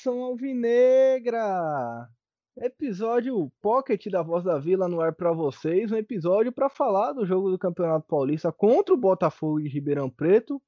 nação 0.00 0.22
alvinegra! 0.22 2.08
Episódio 2.56 3.52
Pocket 3.60 4.06
da 4.06 4.22
Voz 4.22 4.42
da 4.42 4.58
Vila 4.58 4.88
no 4.88 4.98
ar 4.98 5.14
para 5.14 5.30
vocês, 5.30 5.92
um 5.92 5.96
episódio 5.96 6.50
para 6.50 6.70
falar 6.70 7.12
do 7.12 7.26
jogo 7.26 7.50
do 7.50 7.58
Campeonato 7.58 8.06
Paulista 8.06 8.50
contra 8.50 8.94
o 8.94 8.96
Botafogo 8.96 9.60
de 9.60 9.68
Ribeirão 9.68 10.08
Preto. 10.08 10.60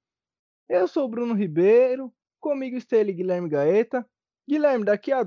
Eu 0.68 0.86
sou 0.86 1.06
o 1.06 1.08
Bruno 1.08 1.32
Ribeiro, 1.32 2.12
comigo 2.38 2.76
está 2.76 2.98
ele 2.98 3.14
Guilherme 3.14 3.48
Gaeta. 3.48 4.06
Guilherme, 4.46 4.84
daqui 4.84 5.10
a 5.10 5.26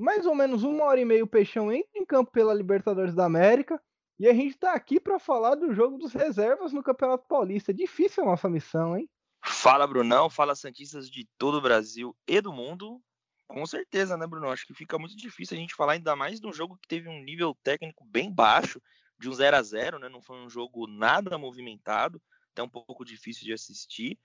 mais 0.00 0.26
ou 0.26 0.34
menos 0.34 0.62
uma 0.62 0.84
hora 0.84 1.00
e 1.00 1.04
meia 1.04 1.24
o 1.24 1.26
Peixão 1.26 1.72
entra 1.72 1.90
em 1.96 2.06
campo 2.06 2.30
pela 2.30 2.54
Libertadores 2.54 3.16
da 3.16 3.24
América 3.24 3.82
e 4.16 4.28
a 4.28 4.32
gente 4.32 4.50
está 4.50 4.74
aqui 4.74 5.00
para 5.00 5.18
falar 5.18 5.56
do 5.56 5.74
jogo 5.74 5.98
dos 5.98 6.12
reservas 6.12 6.72
no 6.72 6.84
Campeonato 6.84 7.26
Paulista. 7.26 7.74
Difícil 7.74 8.22
a 8.22 8.26
nossa 8.26 8.48
missão, 8.48 8.96
hein? 8.96 9.10
Fala, 9.44 9.88
Brunão. 9.88 10.30
Fala, 10.30 10.54
Santistas 10.54 11.10
de 11.10 11.26
todo 11.36 11.58
o 11.58 11.62
Brasil 11.62 12.14
e 12.28 12.40
do 12.40 12.52
mundo. 12.52 13.02
Com 13.50 13.66
certeza, 13.66 14.16
né, 14.16 14.28
Bruno? 14.28 14.48
Acho 14.48 14.64
que 14.64 14.72
fica 14.72 14.96
muito 14.96 15.16
difícil 15.16 15.56
a 15.56 15.60
gente 15.60 15.74
falar 15.74 15.94
ainda 15.94 16.14
mais 16.14 16.40
de 16.40 16.46
um 16.46 16.52
jogo 16.52 16.78
que 16.80 16.86
teve 16.86 17.08
um 17.08 17.20
nível 17.24 17.52
técnico 17.64 18.04
bem 18.04 18.32
baixo, 18.32 18.80
de 19.18 19.28
um 19.28 19.32
0 19.32 19.56
a 19.56 19.60
0 19.60 19.98
né? 19.98 20.08
Não 20.08 20.22
foi 20.22 20.38
um 20.38 20.48
jogo 20.48 20.86
nada 20.86 21.36
movimentado, 21.36 22.22
até 22.52 22.62
um 22.62 22.68
pouco 22.68 23.04
difícil 23.04 23.44
de 23.44 23.52
assistir. 23.52 24.16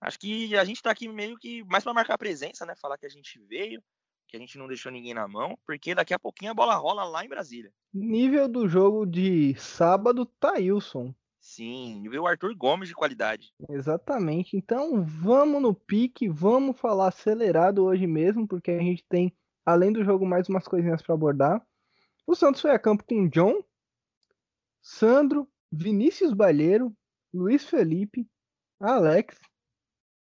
Acho 0.00 0.18
que 0.18 0.56
a 0.56 0.64
gente 0.64 0.76
está 0.76 0.90
aqui 0.90 1.06
meio 1.06 1.36
que 1.36 1.62
mais 1.64 1.84
para 1.84 1.92
marcar 1.92 2.16
presença, 2.16 2.64
né? 2.64 2.74
Falar 2.74 2.96
que 2.96 3.04
a 3.04 3.10
gente 3.10 3.38
veio, 3.40 3.82
que 4.26 4.38
a 4.38 4.40
gente 4.40 4.56
não 4.56 4.66
deixou 4.66 4.90
ninguém 4.90 5.12
na 5.12 5.28
mão, 5.28 5.54
porque 5.66 5.94
daqui 5.94 6.14
a 6.14 6.18
pouquinho 6.18 6.52
a 6.52 6.54
bola 6.54 6.74
rola 6.74 7.04
lá 7.04 7.22
em 7.22 7.28
Brasília. 7.28 7.70
Nível 7.92 8.48
do 8.48 8.66
jogo 8.66 9.04
de 9.04 9.54
sábado, 9.56 10.24
Thailson. 10.24 11.14
Sim, 11.54 12.08
viu 12.08 12.22
o 12.22 12.26
Arthur 12.26 12.54
Gomes 12.54 12.88
de 12.88 12.94
qualidade. 12.94 13.52
Exatamente. 13.68 14.56
Então 14.56 15.04
vamos 15.04 15.60
no 15.60 15.74
pique, 15.74 16.26
vamos 16.26 16.80
falar 16.80 17.08
acelerado 17.08 17.84
hoje 17.84 18.06
mesmo, 18.06 18.48
porque 18.48 18.70
a 18.70 18.78
gente 18.78 19.04
tem, 19.06 19.36
além 19.62 19.92
do 19.92 20.02
jogo, 20.02 20.24
mais 20.24 20.48
umas 20.48 20.66
coisinhas 20.66 21.02
para 21.02 21.14
abordar. 21.14 21.62
O 22.26 22.34
Santos 22.34 22.62
foi 22.62 22.70
a 22.70 22.78
campo 22.78 23.04
com 23.04 23.28
John, 23.28 23.62
Sandro, 24.80 25.46
Vinícius 25.70 26.32
Balheiro, 26.32 26.90
Luiz 27.34 27.66
Felipe, 27.66 28.26
Alex, 28.80 29.38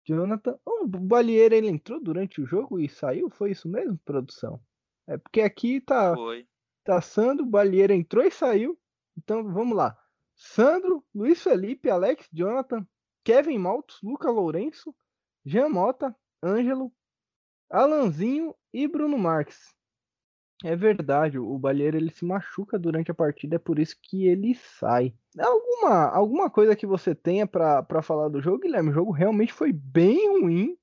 Jonathan. 0.05 0.59
O 0.67 0.85
Balheiro 0.89 1.55
ele 1.55 1.69
entrou 1.69 2.03
durante 2.03 2.41
o 2.41 2.47
jogo 2.47 2.81
e 2.81 2.89
saiu? 2.89 3.31
Foi 3.31 3.53
isso 3.53 3.69
mesmo, 3.69 3.97
produção? 4.05 4.61
É 5.07 5.17
porque 5.17 5.42
aqui 5.42 5.81
tá. 5.81 6.12
Foi. 6.12 6.45
Tá 6.83 7.01
Sandro, 7.01 7.47
Balheiro 7.47 7.92
entrou 7.92 8.25
e 8.25 8.33
saiu. 8.33 8.77
Então 9.17 9.45
vamos 9.45 9.77
lá. 9.77 9.97
Sandro, 10.35 11.05
Luiz 11.15 11.43
Felipe, 11.43 11.91
Alex 11.91 12.29
Jonathan, 12.33 12.87
Kevin 13.25 13.59
Maltos, 13.59 13.99
Luca 14.03 14.31
Lourenço, 14.31 14.95
Jean 15.45 15.69
Mota, 15.69 16.15
Ângelo, 16.43 16.93
Alanzinho 17.71 18.55
e 18.73 18.87
Bruno 18.87 19.19
Marques. 19.19 19.75
É 20.63 20.75
verdade, 20.75 21.39
o 21.39 21.59
Balheiro 21.59 21.97
ele 21.97 22.11
se 22.11 22.25
machuca 22.25 22.79
durante 22.79 23.11
a 23.11 23.15
partida, 23.15 23.57
é 23.57 23.59
por 23.59 23.79
isso 23.79 23.97
que 24.01 24.27
ele 24.27 24.55
sai. 24.55 25.15
Alguma, 25.39 26.08
alguma 26.08 26.51
coisa 26.51 26.77
que 26.77 26.87
você 26.87 27.14
tenha 27.14 27.47
para 27.47 28.03
falar 28.03 28.29
do 28.29 28.41
jogo, 28.41 28.61
Guilherme? 28.61 28.91
O 28.91 28.95
jogo 28.95 29.11
realmente 29.11 29.53
foi 29.53 29.73
bem 29.73 30.41
ruim 30.41 30.79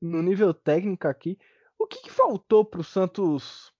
no 0.00 0.22
nível 0.22 0.54
técnico 0.54 1.08
aqui. 1.08 1.38
O 1.78 1.86
que, 1.86 2.02
que 2.02 2.10
faltou 2.10 2.64
para 2.64 2.80
o 2.80 2.84
Santos 2.84 3.72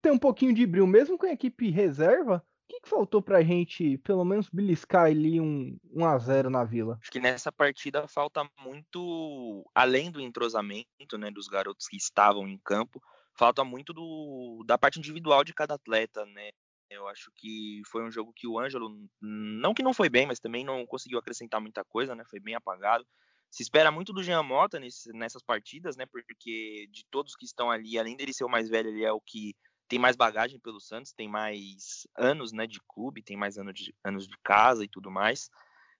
ter 0.00 0.10
um 0.10 0.18
pouquinho 0.18 0.54
de 0.54 0.66
brilho, 0.66 0.86
mesmo 0.86 1.18
com 1.18 1.26
a 1.26 1.32
equipe 1.32 1.70
reserva? 1.70 2.44
Que, 2.72 2.80
que 2.80 2.88
faltou 2.88 3.20
pra 3.20 3.42
gente, 3.42 3.98
pelo 3.98 4.24
menos, 4.24 4.48
beliscar 4.48 5.06
ali 5.06 5.40
um 5.40 5.78
1 5.92 6.06
a 6.06 6.18
0 6.18 6.50
na 6.50 6.64
Vila? 6.64 6.98
Acho 7.02 7.10
que 7.10 7.20
nessa 7.20 7.52
partida 7.52 8.08
falta 8.08 8.48
muito, 8.58 9.64
além 9.74 10.10
do 10.10 10.20
entrosamento, 10.20 11.18
né, 11.18 11.30
dos 11.30 11.48
garotos 11.48 11.86
que 11.86 11.96
estavam 11.96 12.48
em 12.48 12.58
campo, 12.64 13.02
falta 13.36 13.62
muito 13.62 13.92
do, 13.92 14.64
da 14.66 14.78
parte 14.78 14.98
individual 14.98 15.44
de 15.44 15.52
cada 15.52 15.74
atleta, 15.74 16.24
né? 16.26 16.50
Eu 16.88 17.08
acho 17.08 17.30
que 17.36 17.82
foi 17.90 18.02
um 18.04 18.10
jogo 18.10 18.32
que 18.34 18.46
o 18.46 18.58
Ângelo, 18.58 18.90
não 19.20 19.72
que 19.72 19.82
não 19.82 19.94
foi 19.94 20.10
bem, 20.10 20.26
mas 20.26 20.40
também 20.40 20.64
não 20.64 20.86
conseguiu 20.86 21.18
acrescentar 21.18 21.60
muita 21.60 21.84
coisa, 21.84 22.14
né? 22.14 22.22
Foi 22.28 22.38
bem 22.38 22.54
apagado. 22.54 23.06
Se 23.50 23.62
espera 23.62 23.90
muito 23.90 24.12
do 24.12 24.22
Jean 24.22 24.42
Mota 24.42 24.78
nesse, 24.78 25.10
nessas 25.12 25.42
partidas, 25.42 25.96
né? 25.96 26.04
Porque 26.06 26.86
de 26.90 27.04
todos 27.10 27.34
que 27.34 27.46
estão 27.46 27.70
ali, 27.70 27.98
além 27.98 28.16
dele 28.16 28.32
ser 28.32 28.44
o 28.44 28.48
mais 28.48 28.68
velho, 28.68 28.90
ele 28.90 29.04
é 29.04 29.12
o 29.12 29.20
que 29.20 29.54
tem 29.88 29.98
mais 29.98 30.16
bagagem 30.16 30.58
pelo 30.58 30.80
Santos, 30.80 31.12
tem 31.12 31.28
mais 31.28 32.06
anos 32.16 32.52
né, 32.52 32.66
de 32.66 32.80
clube, 32.88 33.22
tem 33.22 33.36
mais 33.36 33.58
anos 33.58 33.74
de, 33.74 33.94
anos 34.04 34.26
de 34.26 34.36
casa 34.42 34.84
e 34.84 34.88
tudo 34.88 35.10
mais. 35.10 35.50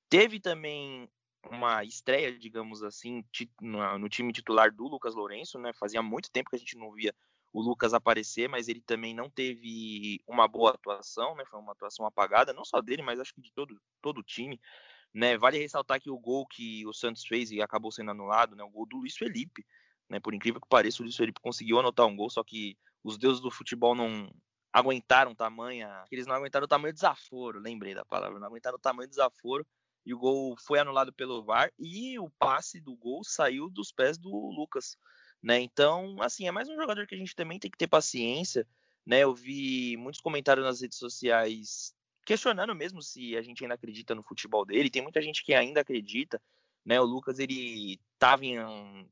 Teve 0.08 0.40
também 0.40 1.08
uma 1.50 1.84
estreia, 1.84 2.36
digamos 2.38 2.82
assim, 2.82 3.24
no 3.60 4.08
time 4.08 4.32
titular 4.32 4.72
do 4.72 4.86
Lucas 4.86 5.14
Lourenço, 5.14 5.58
né? 5.58 5.72
Fazia 5.72 6.02
muito 6.02 6.30
tempo 6.30 6.50
que 6.50 6.56
a 6.56 6.58
gente 6.58 6.76
não 6.76 6.92
via 6.92 7.14
o 7.52 7.60
Lucas 7.60 7.92
aparecer, 7.92 8.48
mas 8.48 8.68
ele 8.68 8.80
também 8.80 9.14
não 9.14 9.28
teve 9.28 10.22
uma 10.26 10.48
boa 10.48 10.70
atuação, 10.70 11.34
né? 11.34 11.44
Foi 11.44 11.60
uma 11.60 11.72
atuação 11.72 12.06
apagada, 12.06 12.52
não 12.52 12.64
só 12.64 12.80
dele, 12.80 13.02
mas 13.02 13.20
acho 13.20 13.34
que 13.34 13.42
de 13.42 13.52
todo, 13.52 13.78
todo 14.00 14.18
o 14.18 14.22
time. 14.22 14.60
Né? 15.12 15.36
Vale 15.36 15.58
ressaltar 15.58 16.00
que 16.00 16.10
o 16.10 16.18
gol 16.18 16.46
que 16.46 16.86
o 16.86 16.94
Santos 16.94 17.26
fez 17.26 17.50
e 17.50 17.60
acabou 17.60 17.92
sendo 17.92 18.10
anulado, 18.10 18.56
né? 18.56 18.64
O 18.64 18.70
gol 18.70 18.86
do 18.86 18.96
Luiz 18.96 19.16
Felipe, 19.16 19.66
né? 20.08 20.18
Por 20.18 20.32
incrível 20.32 20.60
que 20.60 20.68
pareça, 20.68 21.02
o 21.02 21.04
Luiz 21.04 21.16
Felipe 21.16 21.40
conseguiu 21.42 21.78
anotar 21.78 22.06
um 22.06 22.16
gol, 22.16 22.30
só 22.30 22.42
que 22.42 22.78
os 23.02 23.18
deuses 23.18 23.40
do 23.40 23.50
futebol 23.50 23.94
não 23.94 24.30
aguentaram 24.72 25.34
tamanha. 25.34 26.04
Eles 26.10 26.26
não 26.26 26.34
aguentaram 26.34 26.64
o 26.64 26.68
tamanho 26.68 26.94
desaforo, 26.94 27.60
lembrei 27.60 27.94
da 27.94 28.04
palavra, 28.04 28.38
não 28.38 28.46
aguentaram 28.46 28.76
o 28.76 28.80
tamanho 28.80 29.08
desaforo. 29.08 29.66
E 30.04 30.12
o 30.12 30.18
gol 30.18 30.56
foi 30.58 30.80
anulado 30.80 31.12
pelo 31.12 31.44
VAR 31.44 31.72
e 31.78 32.18
o 32.18 32.28
passe 32.30 32.80
do 32.80 32.96
gol 32.96 33.22
saiu 33.22 33.70
dos 33.70 33.92
pés 33.92 34.18
do 34.18 34.30
Lucas. 34.30 34.96
Né? 35.40 35.60
Então, 35.60 36.16
assim, 36.20 36.48
é 36.48 36.50
mais 36.50 36.68
um 36.68 36.74
jogador 36.74 37.06
que 37.06 37.14
a 37.14 37.18
gente 37.18 37.36
também 37.36 37.58
tem 37.58 37.70
que 37.70 37.78
ter 37.78 37.86
paciência. 37.86 38.66
Né? 39.06 39.20
Eu 39.20 39.34
vi 39.34 39.96
muitos 39.96 40.20
comentários 40.20 40.66
nas 40.66 40.80
redes 40.80 40.98
sociais 40.98 41.94
questionando 42.24 42.74
mesmo 42.74 43.02
se 43.02 43.36
a 43.36 43.42
gente 43.42 43.62
ainda 43.62 43.74
acredita 43.74 44.14
no 44.14 44.22
futebol 44.22 44.64
dele. 44.64 44.90
Tem 44.90 45.02
muita 45.02 45.22
gente 45.22 45.44
que 45.44 45.54
ainda 45.54 45.80
acredita. 45.80 46.40
Né, 46.84 47.00
o 47.00 47.04
Lucas 47.04 47.38
ele 47.38 48.00
estava 48.22 48.42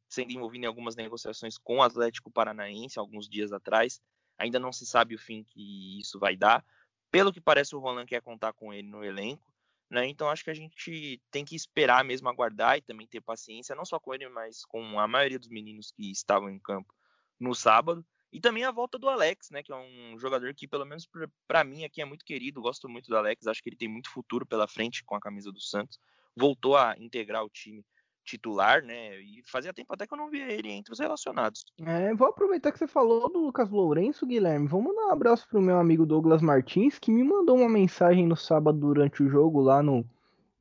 sendo 0.09 0.31
envolvido 0.31 0.65
em 0.65 0.69
algumas 0.69 0.94
negociações 0.94 1.59
com 1.59 1.78
o 1.78 1.82
Atlético 1.82 2.31
Paranaense 2.31 2.97
alguns 2.97 3.28
dias 3.28 3.53
atrás. 3.53 4.00
Ainda 4.38 4.60
não 4.60 4.72
se 4.72 4.87
sabe 4.87 5.16
o 5.16 5.19
fim 5.19 5.43
que 5.43 5.98
isso 5.98 6.16
vai 6.19 6.37
dar. 6.37 6.65
Pelo 7.10 7.32
que 7.32 7.41
parece, 7.41 7.75
o 7.75 7.81
Roland 7.81 8.06
quer 8.06 8.22
contar 8.22 8.53
com 8.53 8.72
ele 8.72 8.88
no 8.88 9.04
elenco. 9.04 9.53
Né? 9.91 10.06
Então 10.06 10.31
acho 10.31 10.44
que 10.44 10.50
a 10.50 10.54
gente 10.54 11.20
tem 11.28 11.44
que 11.44 11.56
esperar 11.56 12.04
mesmo 12.04 12.28
aguardar 12.28 12.78
e 12.78 12.82
também 12.82 13.09
ter 13.09 13.20
paciência, 13.20 13.75
não 13.75 13.84
só 13.84 13.99
com 13.99 14.15
ele, 14.15 14.28
mas 14.28 14.65
com 14.65 15.00
a 15.00 15.09
maioria 15.09 15.41
dos 15.41 15.49
meninos 15.49 15.91
que 15.91 16.09
estavam 16.12 16.49
em 16.49 16.60
campo 16.60 16.94
no 17.41 17.53
sábado. 17.53 18.06
E 18.32 18.41
também 18.41 18.62
a 18.62 18.70
volta 18.70 18.97
do 18.97 19.09
Alex, 19.09 19.50
né, 19.50 19.60
que 19.60 19.72
é 19.72 19.76
um 19.76 20.16
jogador 20.16 20.54
que, 20.54 20.69
pelo 20.69 20.84
menos 20.84 21.09
para 21.49 21.65
mim, 21.65 21.82
aqui 21.82 22.00
é 22.00 22.04
muito 22.04 22.25
querido. 22.25 22.62
Gosto 22.62 22.88
muito 22.88 23.09
do 23.09 23.16
Alex, 23.16 23.49
acho 23.49 23.60
que 23.60 23.70
ele 23.70 23.76
tem 23.76 23.88
muito 23.88 24.09
futuro 24.09 24.47
pela 24.47 24.69
frente 24.69 25.03
com 25.03 25.16
a 25.16 25.20
camisa 25.20 25.50
do 25.50 25.60
Santos 25.60 25.99
voltou 26.37 26.76
a 26.76 26.94
integrar 26.99 27.44
o 27.44 27.50
time 27.50 27.84
titular, 28.31 28.83
né? 28.83 29.19
E 29.21 29.43
fazia 29.45 29.73
tempo 29.73 29.93
até 29.93 30.07
que 30.07 30.15
eu 30.15 30.19
não 30.19 30.31
via 30.31 30.51
ele 30.51 30.71
entre 30.71 30.93
os 30.93 30.99
relacionados. 30.99 31.65
É, 31.85 32.15
vou 32.15 32.29
aproveitar 32.29 32.71
que 32.73 32.79
você 32.79 32.87
falou 32.87 33.31
do 33.31 33.41
Lucas 33.41 33.71
Lourenço, 33.71 34.27
Guilherme. 34.27 34.69
Vamos 34.69 34.94
dar 34.94 35.06
um 35.06 35.11
abraço 35.11 35.49
pro 35.49 35.61
meu 35.61 35.79
amigo 35.79 36.06
Douglas 36.06 36.43
Martins, 36.43 36.99
que 36.99 37.11
me 37.11 37.25
mandou 37.25 37.56
uma 37.56 37.69
mensagem 37.69 38.27
no 38.27 38.37
sábado 38.37 38.79
durante 38.79 39.23
o 39.23 39.29
jogo 39.29 39.61
lá 39.61 39.82
no 39.82 40.05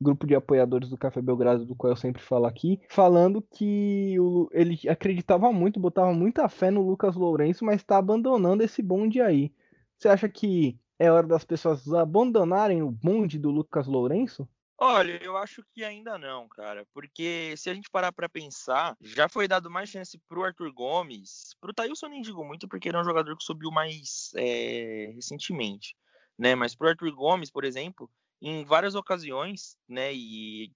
grupo 0.00 0.26
de 0.26 0.34
apoiadores 0.34 0.88
do 0.88 0.96
Café 0.96 1.20
Belgrado, 1.20 1.66
do 1.66 1.74
qual 1.74 1.92
eu 1.92 1.96
sempre 1.96 2.22
falo 2.22 2.46
aqui, 2.46 2.80
falando 2.88 3.42
que 3.42 4.18
o, 4.18 4.48
ele 4.50 4.78
acreditava 4.88 5.52
muito, 5.52 5.78
botava 5.78 6.12
muita 6.12 6.48
fé 6.48 6.70
no 6.70 6.80
Lucas 6.80 7.14
Lourenço, 7.14 7.64
mas 7.64 7.76
está 7.76 7.98
abandonando 7.98 8.62
esse 8.62 8.82
bonde 8.82 9.20
aí. 9.20 9.52
Você 9.98 10.08
acha 10.08 10.28
que 10.28 10.78
é 10.98 11.10
hora 11.10 11.26
das 11.26 11.44
pessoas 11.44 11.92
abandonarem 11.92 12.82
o 12.82 12.90
bonde 12.90 13.38
do 13.38 13.50
Lucas 13.50 13.86
Lourenço? 13.86 14.48
Olha, 14.82 15.22
eu 15.22 15.36
acho 15.36 15.62
que 15.74 15.84
ainda 15.84 16.16
não, 16.16 16.48
cara, 16.48 16.86
porque 16.94 17.54
se 17.54 17.68
a 17.68 17.74
gente 17.74 17.90
parar 17.90 18.10
para 18.12 18.30
pensar, 18.30 18.96
já 19.02 19.28
foi 19.28 19.46
dado 19.46 19.70
mais 19.70 19.90
chance 19.90 20.18
pro 20.26 20.42
Arthur 20.42 20.72
Gomes, 20.72 21.54
pro 21.60 21.74
Thailson 21.74 22.08
nem 22.08 22.22
digo 22.22 22.42
muito, 22.42 22.66
porque 22.66 22.88
ele 22.88 22.96
é 22.96 23.00
um 23.00 23.04
jogador 23.04 23.36
que 23.36 23.44
subiu 23.44 23.70
mais 23.70 24.30
é, 24.36 25.12
recentemente, 25.14 25.94
né? 26.38 26.54
Mas 26.54 26.74
pro 26.74 26.88
Arthur 26.88 27.12
Gomes, 27.12 27.50
por 27.50 27.62
exemplo, 27.62 28.10
em 28.40 28.64
várias 28.64 28.94
ocasiões, 28.94 29.76
né? 29.86 30.14
E 30.14 30.72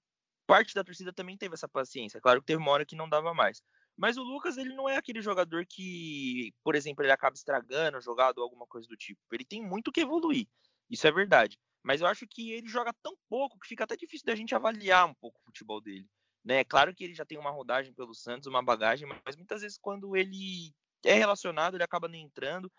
parte 0.47 0.75
da 0.75 0.85
torcida 0.85 1.11
também 1.11 1.39
teve 1.39 1.55
essa 1.55 1.67
paciência. 1.67 2.21
Claro 2.21 2.43
que 2.43 2.47
teve 2.47 2.61
uma 2.61 2.73
hora 2.73 2.85
que 2.85 2.95
não 2.95 3.09
dava 3.09 3.33
mais. 3.33 3.63
Mas 3.97 4.19
o 4.19 4.23
Lucas, 4.23 4.59
ele 4.59 4.75
não 4.75 4.87
é 4.87 4.99
aquele 4.99 5.23
jogador 5.23 5.65
que, 5.67 6.53
por 6.63 6.75
exemplo, 6.75 7.03
ele 7.03 7.13
acaba 7.13 7.35
estragando 7.35 8.03
jogado 8.03 8.37
ou 8.37 8.45
alguma 8.45 8.67
coisa 8.67 8.87
do 8.87 8.99
tipo. 8.99 9.21
Ele 9.33 9.47
tem 9.47 9.63
muito 9.63 9.91
que 9.91 10.01
evoluir. 10.01 10.47
Isso 10.91 11.07
é 11.07 11.13
verdade 11.13 11.59
mas 11.85 12.01
eu 12.01 12.07
acho 12.07 12.27
que 12.27 12.53
ele 12.53 12.67
joga 12.67 12.93
tão 13.03 13.15
pouco 13.29 13.59
que 13.61 13.69
fica 13.69 13.85
até 13.85 13.95
difícil 13.95 14.27
da 14.27 14.35
gente 14.35 14.55
avaliar 14.55 15.07
um 15.07 15.15
pouco 15.15 15.39
o 15.39 15.45
futebol 15.45 15.81
dele. 15.81 16.09
Né? 16.43 16.61
É 16.61 16.65
claro 16.65 16.95
que 16.95 17.05
ele 17.05 17.15
já 17.15 17.25
tem 17.25 17.39
uma 17.39 17.51
rodagem 17.51 17.93
pelo 17.93 18.15
Santos, 18.15 18.47
uma 18.47 18.63
bagagem, 18.63 19.07
mas 19.25 19.37
muitas 19.37 19.61
vezes 19.61 19.79
quando 19.79 20.17
ele 20.17 20.75
é 21.05 21.15
relacionado, 21.15 21.77
ele 21.77 21.85
acaba 21.85 22.09
nem 22.09 22.25
entrando. 22.25 22.73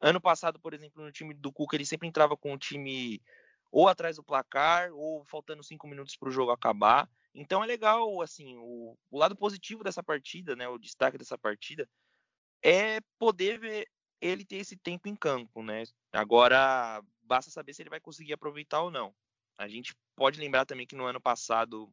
Ano 0.00 0.20
passado, 0.20 0.58
por 0.58 0.74
exemplo, 0.74 1.04
no 1.04 1.12
time 1.12 1.32
do 1.32 1.52
Cuca, 1.52 1.76
ele 1.76 1.86
sempre 1.86 2.08
entrava 2.08 2.36
com 2.36 2.52
o 2.52 2.58
time 2.58 3.22
ou 3.70 3.88
atrás 3.88 4.16
do 4.16 4.24
placar, 4.24 4.92
ou 4.92 5.24
faltando 5.24 5.62
cinco 5.62 5.86
minutos 5.86 6.16
para 6.16 6.28
o 6.28 6.32
jogo 6.32 6.50
acabar. 6.50 7.08
Então 7.34 7.64
é 7.64 7.66
legal, 7.66 8.20
assim, 8.20 8.56
o, 8.58 8.98
o, 9.10 9.18
lado 9.18 9.34
positivo 9.34 9.82
dessa 9.82 10.02
partida, 10.02 10.54
né, 10.54 10.68
o 10.68 10.78
destaque 10.78 11.16
dessa 11.16 11.38
partida, 11.38 11.88
é 12.62 13.00
poder 13.18 13.58
ver 13.58 13.88
ele 14.20 14.44
ter 14.44 14.56
esse 14.56 14.76
tempo 14.76 15.08
em 15.08 15.16
campo, 15.16 15.62
né? 15.62 15.84
Agora 16.12 17.02
basta 17.22 17.50
saber 17.50 17.74
se 17.74 17.82
ele 17.82 17.90
vai 17.90 18.00
conseguir 18.00 18.32
aproveitar 18.32 18.80
ou 18.82 18.90
não. 18.90 19.14
A 19.58 19.68
gente 19.68 19.94
pode 20.16 20.40
lembrar 20.40 20.64
também 20.64 20.86
que 20.86 20.96
no 20.96 21.04
ano 21.04 21.20
passado 21.20 21.92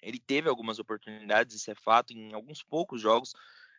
ele 0.00 0.18
teve 0.18 0.48
algumas 0.48 0.78
oportunidades, 0.78 1.56
isso 1.56 1.70
é 1.70 1.74
fato, 1.74 2.12
em 2.12 2.32
alguns 2.32 2.62
poucos 2.62 3.00
jogos 3.00 3.32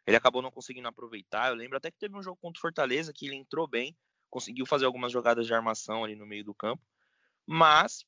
ele 0.06 0.18
acabou 0.18 0.42
não 0.42 0.52
conseguindo 0.52 0.88
aproveitar. 0.88 1.50
Eu 1.50 1.56
lembro 1.56 1.78
até 1.78 1.92
que 1.92 1.98
teve 1.98 2.16
um 2.16 2.24
jogo 2.24 2.38
contra 2.42 2.58
o 2.58 2.62
Fortaleza 2.62 3.14
que 3.14 3.28
ele 3.28 3.36
entrou 3.36 3.68
bem, 3.68 3.96
conseguiu 4.30 4.66
fazer 4.66 4.86
algumas 4.86 5.12
jogadas 5.12 5.46
de 5.46 5.54
armação 5.54 6.04
ali 6.04 6.16
no 6.16 6.26
meio 6.26 6.44
do 6.44 6.54
campo, 6.54 6.84
mas 7.46 8.06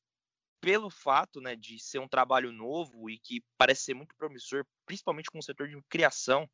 pelo 0.60 0.90
fato 0.90 1.40
né, 1.40 1.56
de 1.56 1.78
ser 1.78 1.98
um 1.98 2.08
trabalho 2.08 2.52
novo 2.52 3.10
e 3.10 3.18
que 3.18 3.42
parece 3.58 3.82
ser 3.82 3.94
muito 3.94 4.14
promissor, 4.16 4.64
principalmente 4.86 5.30
com 5.30 5.38
o 5.38 5.42
setor 5.42 5.68
de 5.68 5.80
criação 5.88 6.48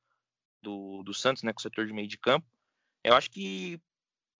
do, 0.63 1.03
do 1.03 1.13
Santos, 1.13 1.43
né, 1.43 1.53
com 1.53 1.59
o 1.59 1.63
setor 1.63 1.87
de 1.87 1.93
meio 1.93 2.09
de 2.09 2.19
campo, 2.19 2.47
eu 3.05 3.15
acho 3.15 3.31
que 3.31 3.81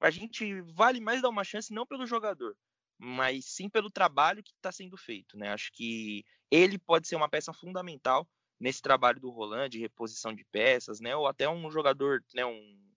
a 0.01 0.11
gente 0.11 0.61
vale 0.73 1.01
mais 1.01 1.23
dar 1.23 1.29
uma 1.29 1.45
chance 1.45 1.73
não 1.73 1.87
pelo 1.87 2.07
jogador, 2.07 2.57
mas 2.99 3.47
sim 3.47 3.69
pelo 3.69 3.91
trabalho 3.91 4.43
que 4.43 4.53
está 4.53 4.73
sendo 4.73 4.97
feito. 4.97 5.37
Né? 5.37 5.53
Acho 5.53 5.71
que 5.73 6.25
ele 6.51 6.79
pode 6.79 7.09
ser 7.09 7.17
uma 7.17 7.29
peça 7.29 7.53
fundamental 7.53 8.29
nesse 8.59 8.83
trabalho 8.83 9.21
do 9.21 9.31
Roland 9.31 9.69
de 9.69 9.79
reposição 9.79 10.35
de 10.35 10.45
peças, 10.45 11.01
né? 11.01 11.15
Ou 11.15 11.27
até 11.27 11.49
um 11.49 11.71
jogador, 11.71 12.25
né? 12.35 12.45
Um 12.45 12.89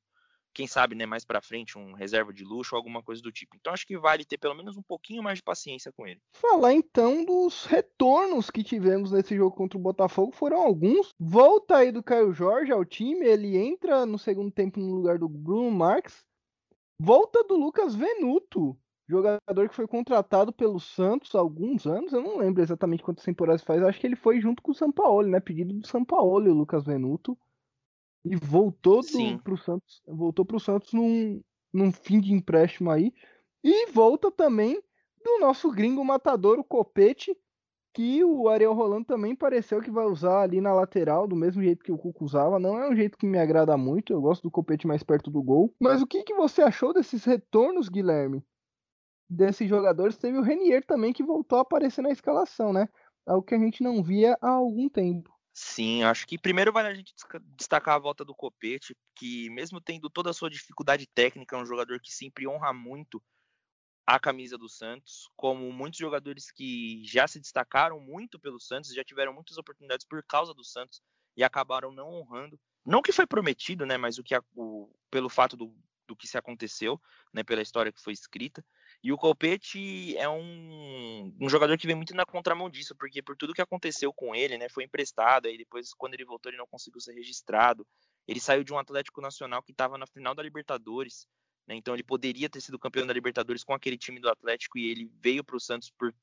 quem 0.54 0.68
sabe, 0.68 0.96
né, 0.96 1.06
mais 1.06 1.24
para 1.24 1.42
frente, 1.42 1.78
um 1.78 1.94
reserva 1.94 2.34
de 2.34 2.44
luxo 2.44 2.76
alguma 2.76 3.02
coisa 3.02 3.22
do 3.22 3.32
tipo. 3.32 3.56
Então 3.56 3.74
acho 3.74 3.88
que 3.88 3.98
vale 3.98 4.26
ter 4.26 4.38
pelo 4.38 4.56
menos 4.56 4.78
um 4.78 4.82
pouquinho 4.82 5.24
mais 5.24 5.38
de 5.38 5.44
paciência 5.44 5.92
com 5.92 6.06
ele. 6.06 6.22
Falar 6.34 6.74
então 6.74 7.24
dos 7.24 7.66
retornos 7.66 8.50
que 8.50 8.64
tivemos 8.64 9.12
nesse 9.12 9.36
jogo 9.36 9.56
contra 9.56 9.78
o 9.78 9.82
Botafogo 9.82 10.32
foram 10.34 10.62
alguns. 10.62 11.14
Volta 11.20 11.78
aí 11.78 11.92
do 11.92 12.04
Caio 12.04 12.34
Jorge 12.34 12.72
ao 12.72 12.84
time, 12.84 13.26
ele 13.26 13.58
entra 13.58 14.06
no 14.06 14.20
segundo 14.20 14.52
tempo 14.52 14.80
no 14.80 14.94
lugar 14.94 15.18
do 15.18 15.30
Bruno 15.30 15.72
Marques. 15.72 16.26
Volta 17.04 17.44
do 17.44 17.58
Lucas 17.58 17.96
Venuto, 17.96 18.78
jogador 19.10 19.68
que 19.68 19.74
foi 19.74 19.88
contratado 19.88 20.54
pelo 20.54 20.80
Santos 20.80 21.34
há 21.34 21.40
alguns 21.40 21.88
anos, 21.88 22.14
eu 22.14 22.22
não 22.22 22.38
lembro 22.38 22.62
exatamente 22.62 23.02
quantas 23.02 23.26
temporadas 23.26 23.64
faz, 23.64 23.82
acho 23.82 24.00
que 24.00 24.06
ele 24.06 24.16
foi 24.16 24.40
junto 24.40 24.62
com 24.62 24.72
o 24.72 24.76
Sampaoli, 24.76 25.28
né? 25.28 25.40
Pedido 25.40 25.74
do 25.74 25.88
Sampaoli, 25.88 26.50
o 26.50 26.54
Lucas 26.54 26.86
Venuto. 26.86 27.36
E 28.24 28.36
voltou 28.36 29.02
para 29.44 29.54
o 29.54 29.58
Santos, 29.58 30.04
voltou 30.08 30.46
pro 30.46 30.60
Santos 30.60 30.94
num, 30.94 31.42
num 31.74 31.92
fim 31.92 32.20
de 32.20 32.34
empréstimo 32.34 32.92
aí. 32.92 33.12
E 33.64 33.88
volta 33.88 34.30
também 34.30 34.80
do 35.26 35.40
nosso 35.40 35.72
gringo 35.72 36.06
matador, 36.06 36.60
o 36.60 36.64
Copete, 36.64 37.36
que 37.94 38.24
o 38.24 38.48
Ariel 38.48 38.74
Rolando 38.74 39.06
também 39.06 39.36
pareceu 39.36 39.82
que 39.82 39.92
vai 39.92 40.06
usar 40.06 40.42
ali 40.42 40.62
na 40.62 40.74
lateral, 40.74 41.28
do 41.28 41.36
mesmo 41.36 41.62
jeito 41.62 41.84
que 41.84 41.92
o 41.92 41.98
Cuco 41.98 42.26
usava. 42.26 42.60
Não 42.60 42.80
é 42.80 42.90
um 42.90 42.96
jeito 42.96 43.18
que 43.18 43.26
me 43.26 43.38
agrada 43.38 43.76
muito, 43.78 44.14
eu 44.14 44.22
gosto 44.22 44.44
do 44.44 44.52
Copete 44.52 44.88
mais 44.88 45.04
perto 45.04 45.30
do 45.30 45.42
gol. 45.42 45.74
Mas 45.80 46.02
o 46.02 46.08
que, 46.08 46.24
que 46.24 46.34
você 46.34 46.62
achou 46.62 46.94
desses 46.94 47.26
retornos, 47.26 47.90
Guilherme? 47.90 48.44
Desses 49.30 49.68
jogadores, 49.68 50.18
teve 50.18 50.38
o 50.38 50.42
Renier 50.42 50.86
também 50.86 51.14
que 51.14 51.24
voltou 51.24 51.60
a 51.60 51.62
aparecer 51.62 52.02
na 52.02 52.12
escalação, 52.12 52.74
né? 52.74 52.88
Algo 53.26 53.46
que 53.46 53.56
a 53.56 53.60
gente 53.60 53.84
não 53.84 54.04
via 54.04 54.38
há 54.42 54.50
algum 54.50 54.90
tempo. 54.90 55.32
Sim, 55.54 56.04
acho 56.04 56.26
que 56.26 56.38
primeiro 56.38 56.72
vale 56.72 56.88
a 56.88 56.94
gente 56.94 57.14
destacar 57.58 57.96
a 57.96 58.00
volta 58.00 58.24
do 58.24 58.34
Copete, 58.34 58.96
que 59.16 59.50
mesmo 59.50 59.82
tendo 59.82 60.10
toda 60.10 60.30
a 60.30 60.34
sua 60.34 60.50
dificuldade 60.50 61.06
técnica, 61.14 61.56
é 61.56 61.60
um 61.62 61.66
jogador 61.66 62.00
que 62.00 62.12
sempre 62.12 62.48
honra 62.48 62.74
muito 62.74 63.22
a 64.16 64.20
camisa 64.20 64.58
do 64.58 64.68
Santos, 64.68 65.30
como 65.38 65.72
muitos 65.72 65.98
jogadores 65.98 66.52
que 66.52 67.02
já 67.06 67.26
se 67.28 67.40
destacaram 67.40 67.98
muito 67.98 68.38
pelo 68.38 68.60
Santos, 68.60 68.94
já 68.94 69.06
tiveram 69.06 69.34
muitas 69.34 69.58
oportunidades 69.58 70.06
por 70.06 70.22
causa 70.24 70.54
do 70.54 70.66
Santos 70.66 71.02
e 71.38 71.44
acabaram 71.46 71.94
não 71.94 72.10
honrando. 72.10 72.60
Não 72.86 73.02
que 73.02 73.14
foi 73.14 73.26
prometido, 73.26 73.86
né, 73.86 73.96
mas 73.96 74.18
o 74.18 74.24
que 74.24 74.36
o, 74.54 74.94
pelo 75.10 75.30
fato 75.30 75.56
do, 75.56 75.74
do 76.06 76.14
que 76.14 76.28
se 76.28 76.38
aconteceu, 76.38 77.00
né, 77.34 77.42
pela 77.42 77.62
história 77.62 77.90
que 77.90 78.02
foi 78.02 78.12
escrita. 78.12 78.62
E 79.02 79.14
o 79.14 79.18
Copete 79.18 80.18
é 80.18 80.28
um, 80.28 81.34
um 81.40 81.48
jogador 81.48 81.78
que 81.78 81.88
vem 81.88 81.96
muito 81.96 82.14
na 82.14 82.26
contramão 82.26 82.70
disso, 82.70 82.94
porque 82.98 83.22
por 83.22 83.38
tudo 83.38 83.54
que 83.54 83.62
aconteceu 83.62 84.12
com 84.12 84.36
ele, 84.36 84.58
né, 84.58 84.68
foi 84.68 84.84
emprestado, 84.84 85.48
aí 85.48 85.58
depois 85.58 85.94
quando 85.94 86.16
ele 86.16 86.26
voltou 86.26 86.50
ele 86.50 86.58
não 86.58 86.68
conseguiu 86.68 87.00
ser 87.00 87.14
registrado. 87.14 87.88
Ele 88.28 88.42
saiu 88.42 88.64
de 88.64 88.74
um 88.74 88.78
Atlético 88.78 89.22
Nacional 89.22 89.64
que 89.64 89.72
estava 89.72 89.98
na 89.98 90.06
final 90.06 90.36
da 90.36 90.44
Libertadores, 90.44 91.26
né, 91.68 91.76
então 91.76 91.94
ele 91.94 92.04
poderia 92.04 92.50
ter 92.50 92.62
sido 92.62 92.80
campeão 92.80 93.06
da 93.06 93.14
Libertadores 93.14 93.64
com 93.64 93.74
aquele 93.74 93.98
time 93.98 94.20
do 94.20 94.30
Atlético 94.30 94.78
e 94.78 94.90
ele 94.90 95.12
veio 95.20 95.44
para 95.44 95.56
o 95.56 95.60
Santos 95.60 95.90
por 95.90 96.14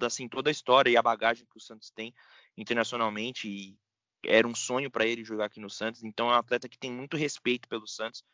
assim 0.00 0.28
toda 0.28 0.50
a 0.50 0.52
história 0.52 0.90
e 0.90 0.96
a 0.96 1.02
bagagem 1.02 1.46
que 1.46 1.56
o 1.56 1.60
Santos 1.60 1.90
tem 1.90 2.12
internacionalmente 2.56 3.48
e 3.48 3.76
era 4.24 4.46
um 4.46 4.54
sonho 4.54 4.90
para 4.90 5.06
ele 5.06 5.24
jogar 5.24 5.46
aqui 5.46 5.60
no 5.60 5.70
Santos. 5.70 6.02
Então 6.04 6.28
é 6.28 6.34
um 6.34 6.36
atleta 6.36 6.68
que 6.68 6.78
tem 6.78 6.92
muito 6.92 7.16
respeito 7.16 7.68
pelo 7.68 7.86
Santos 7.86 8.24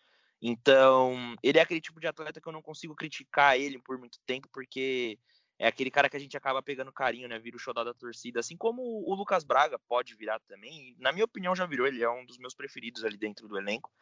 então, 0.41 1.37
ele 1.43 1.59
é 1.59 1.63
aquele 1.63 1.81
tipo 1.81 2.01
de 2.01 2.07
atleta 2.07 2.41
que 2.41 2.49
eu 2.49 2.53
não 2.53 2.63
consigo 2.63 2.95
criticar 2.95 3.59
ele 3.59 3.79
por 3.79 3.99
muito 3.99 4.19
tempo, 4.25 4.49
porque 4.53 5.19
é 5.59 5.67
aquele 5.67 5.91
cara 5.91 6.09
que 6.09 6.17
a 6.17 6.21
gente 6.21 6.37
acaba 6.37 6.63
pegando 6.63 6.93
carinho, 6.93 7.29
né? 7.29 7.39
Vira 7.39 7.57
o 7.57 7.61
xodó 7.61 7.83
da 7.83 7.93
torcida, 7.93 8.39
assim 8.39 8.57
como 8.57 8.83
o 8.83 9.15
Lucas 9.15 9.43
Braga 9.43 9.79
pode 9.79 10.15
virar 10.15 10.39
também. 10.41 10.95
na 10.99 11.13
minha 11.13 11.25
opinião, 11.25 11.57
já 11.57 11.67
virou, 11.67 11.87
ele 11.87 12.03
é 12.03 12.11
um 12.11 12.25
dos 12.25 12.39
meus 12.39 12.55
preferidos 12.55 13.05
ali 13.05 13.17
dentro 13.17 13.49
do 13.49 13.59
elenco, 13.59 13.93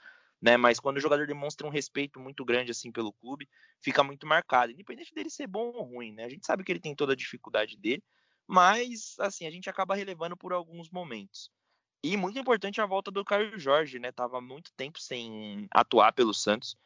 né? 0.40 0.56
Mas 0.56 0.78
quando 0.78 0.96
o 0.96 1.00
jogador 1.00 1.26
demonstra 1.26 1.66
um 1.66 1.70
respeito 1.70 2.20
muito 2.20 2.44
grande 2.44 2.70
assim 2.70 2.92
pelo 2.92 3.12
clube, 3.12 3.48
fica 3.80 4.02
muito 4.02 4.26
marcado, 4.26 4.72
independente 4.72 5.14
dele 5.14 5.30
ser 5.30 5.46
bom 5.46 5.72
ou 5.72 5.82
ruim, 5.82 6.12
né? 6.12 6.24
A 6.24 6.28
gente 6.28 6.46
sabe 6.46 6.64
que 6.64 6.72
ele 6.72 6.80
tem 6.80 6.94
toda 6.94 7.12
a 7.12 7.16
dificuldade 7.16 7.76
dele, 7.76 8.02
mas 8.46 9.16
assim, 9.18 9.46
a 9.46 9.50
gente 9.50 9.68
acaba 9.68 9.94
relevando 9.94 10.36
por 10.36 10.52
alguns 10.52 10.90
momentos. 10.90 11.50
E 12.04 12.16
muito 12.16 12.38
importante 12.38 12.80
a 12.80 12.86
volta 12.86 13.10
do 13.10 13.24
Caio 13.24 13.58
Jorge, 13.58 13.98
né? 13.98 14.12
Tava 14.12 14.40
muito 14.40 14.72
tempo 14.76 15.00
sem 15.00 15.66
atuar 15.72 16.12
pelo 16.12 16.32
Santos. 16.32 16.76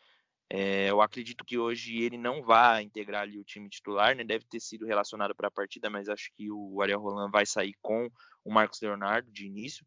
É, 0.53 0.91
eu 0.91 1.01
acredito 1.01 1.45
que 1.45 1.59
hoje 1.59 1.99
ele 1.99 2.17
não 2.19 2.43
vai 2.43 2.83
integrar 2.83 3.23
ali 3.23 3.39
o 3.39 3.45
time 3.45 3.69
titular, 3.69 4.17
né? 4.17 4.25
Deve 4.25 4.45
ter 4.47 4.61
sido 4.61 4.87
relacionado 4.87 5.35
para 5.35 5.49
a 5.49 5.51
partida, 5.51 5.91
mas 5.91 6.09
acho 6.09 6.31
que 6.35 6.51
o 6.51 6.81
Ariel 6.81 7.01
Roland 7.01 7.31
vai 7.31 7.45
sair 7.45 7.75
com 7.83 8.11
o 8.45 8.53
Marcos 8.53 8.81
Leonardo 8.81 9.31
de 9.31 9.47
início. 9.47 9.87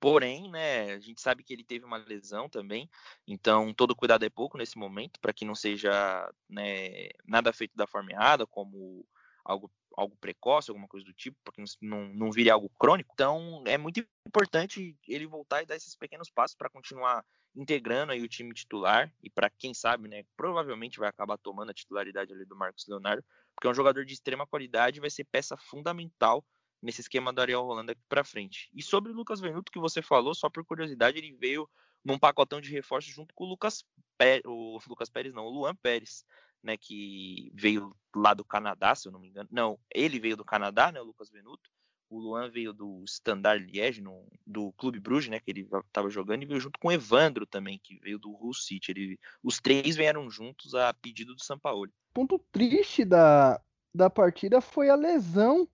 Porém, 0.00 0.50
né, 0.50 0.92
a 0.92 1.00
gente 1.00 1.20
sabe 1.20 1.42
que 1.42 1.52
ele 1.52 1.64
teve 1.64 1.84
uma 1.84 1.96
lesão 1.96 2.48
também, 2.48 2.88
então 3.26 3.72
todo 3.72 3.96
cuidado 3.96 4.24
é 4.24 4.30
pouco 4.30 4.58
nesse 4.58 4.78
momento, 4.78 5.20
para 5.20 5.32
que 5.32 5.44
não 5.44 5.54
seja 5.54 6.30
né, 6.48 7.08
nada 7.26 7.52
feito 7.52 7.76
da 7.76 7.86
forma 7.86 8.10
errada, 8.10 8.46
como 8.46 9.06
algo 9.44 9.70
algo 9.96 10.16
precoce, 10.16 10.70
alguma 10.70 10.88
coisa 10.88 11.06
do 11.06 11.12
tipo, 11.12 11.36
para 11.44 11.54
que 11.54 11.62
não, 11.80 12.08
não 12.08 12.30
vire 12.30 12.50
algo 12.50 12.68
crônico. 12.78 13.10
Então, 13.14 13.62
é 13.66 13.78
muito 13.78 14.04
importante 14.26 14.96
ele 15.06 15.26
voltar 15.26 15.62
e 15.62 15.66
dar 15.66 15.76
esses 15.76 15.94
pequenos 15.94 16.30
passos 16.30 16.56
para 16.56 16.68
continuar 16.68 17.24
integrando 17.54 18.12
aí 18.12 18.20
o 18.22 18.28
time 18.28 18.52
titular 18.52 19.12
e 19.22 19.30
para 19.30 19.48
quem 19.48 19.72
sabe, 19.72 20.08
né, 20.08 20.24
provavelmente 20.36 20.98
vai 20.98 21.08
acabar 21.08 21.38
tomando 21.38 21.70
a 21.70 21.74
titularidade 21.74 22.32
ali 22.32 22.44
do 22.44 22.56
Marcos 22.56 22.86
Leonardo, 22.88 23.24
porque 23.54 23.68
é 23.68 23.70
um 23.70 23.74
jogador 23.74 24.04
de 24.04 24.12
extrema 24.12 24.46
qualidade 24.46 24.98
e 24.98 25.00
vai 25.00 25.10
ser 25.10 25.24
peça 25.24 25.56
fundamental 25.56 26.44
nesse 26.84 27.00
esquema 27.00 27.32
do 27.32 27.40
Ariel 27.40 27.64
Rolando 27.64 27.92
aqui 27.92 28.02
para 28.08 28.22
frente. 28.22 28.68
E 28.74 28.82
sobre 28.82 29.10
o 29.10 29.14
Lucas 29.14 29.40
Venuto 29.40 29.72
que 29.72 29.78
você 29.78 30.02
falou, 30.02 30.34
só 30.34 30.50
por 30.50 30.64
curiosidade, 30.64 31.16
ele 31.16 31.32
veio 31.32 31.68
num 32.04 32.18
pacotão 32.18 32.60
de 32.60 32.70
reforços 32.70 33.12
junto 33.12 33.34
com 33.34 33.44
o 33.44 33.48
Lucas 33.48 33.82
Pérez, 34.18 34.42
o 34.44 34.78
Lucas 34.86 35.08
Pérez 35.08 35.32
não, 35.32 35.46
o 35.46 35.50
Luan 35.50 35.74
Pérez, 35.74 36.26
né, 36.62 36.76
que 36.76 37.50
veio 37.54 37.96
lá 38.14 38.34
do 38.34 38.44
Canadá, 38.44 38.94
se 38.94 39.08
eu 39.08 39.12
não 39.12 39.18
me 39.18 39.28
engano. 39.28 39.48
Não, 39.50 39.78
ele 39.92 40.20
veio 40.20 40.36
do 40.36 40.44
Canadá, 40.44 40.92
né, 40.92 41.00
o 41.00 41.04
Lucas 41.04 41.30
Venuto. 41.30 41.70
O 42.10 42.18
Luan 42.18 42.50
veio 42.50 42.74
do 42.74 43.02
Standard 43.04 43.64
Liège, 43.64 44.02
no, 44.02 44.26
do 44.46 44.70
Clube 44.74 45.00
Bruges, 45.00 45.30
né, 45.30 45.40
que 45.40 45.50
ele 45.50 45.66
estava 45.86 46.10
jogando, 46.10 46.42
e 46.42 46.46
veio 46.46 46.60
junto 46.60 46.78
com 46.78 46.88
o 46.88 46.92
Evandro 46.92 47.46
também, 47.46 47.80
que 47.82 47.98
veio 48.00 48.18
do 48.18 48.30
Hull 48.30 48.52
City. 48.52 48.90
Ele, 48.92 49.18
os 49.42 49.58
três 49.58 49.96
vieram 49.96 50.30
juntos 50.30 50.74
a 50.74 50.92
pedido 50.92 51.34
do 51.34 51.42
Sampaoli. 51.42 51.92
Ponto 52.12 52.38
triste 52.52 53.06
da, 53.06 53.60
da 53.92 54.10
partida 54.10 54.60
foi 54.60 54.90
a 54.90 54.94
lesão 54.94 55.66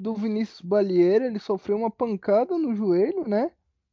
do 0.00 0.14
Vinícius 0.14 0.60
Balieira. 0.60 1.26
Ele 1.26 1.38
sofreu 1.38 1.76
uma 1.76 1.90
pancada 1.90 2.56
no 2.58 2.74
joelho, 2.74 3.26
né? 3.28 3.50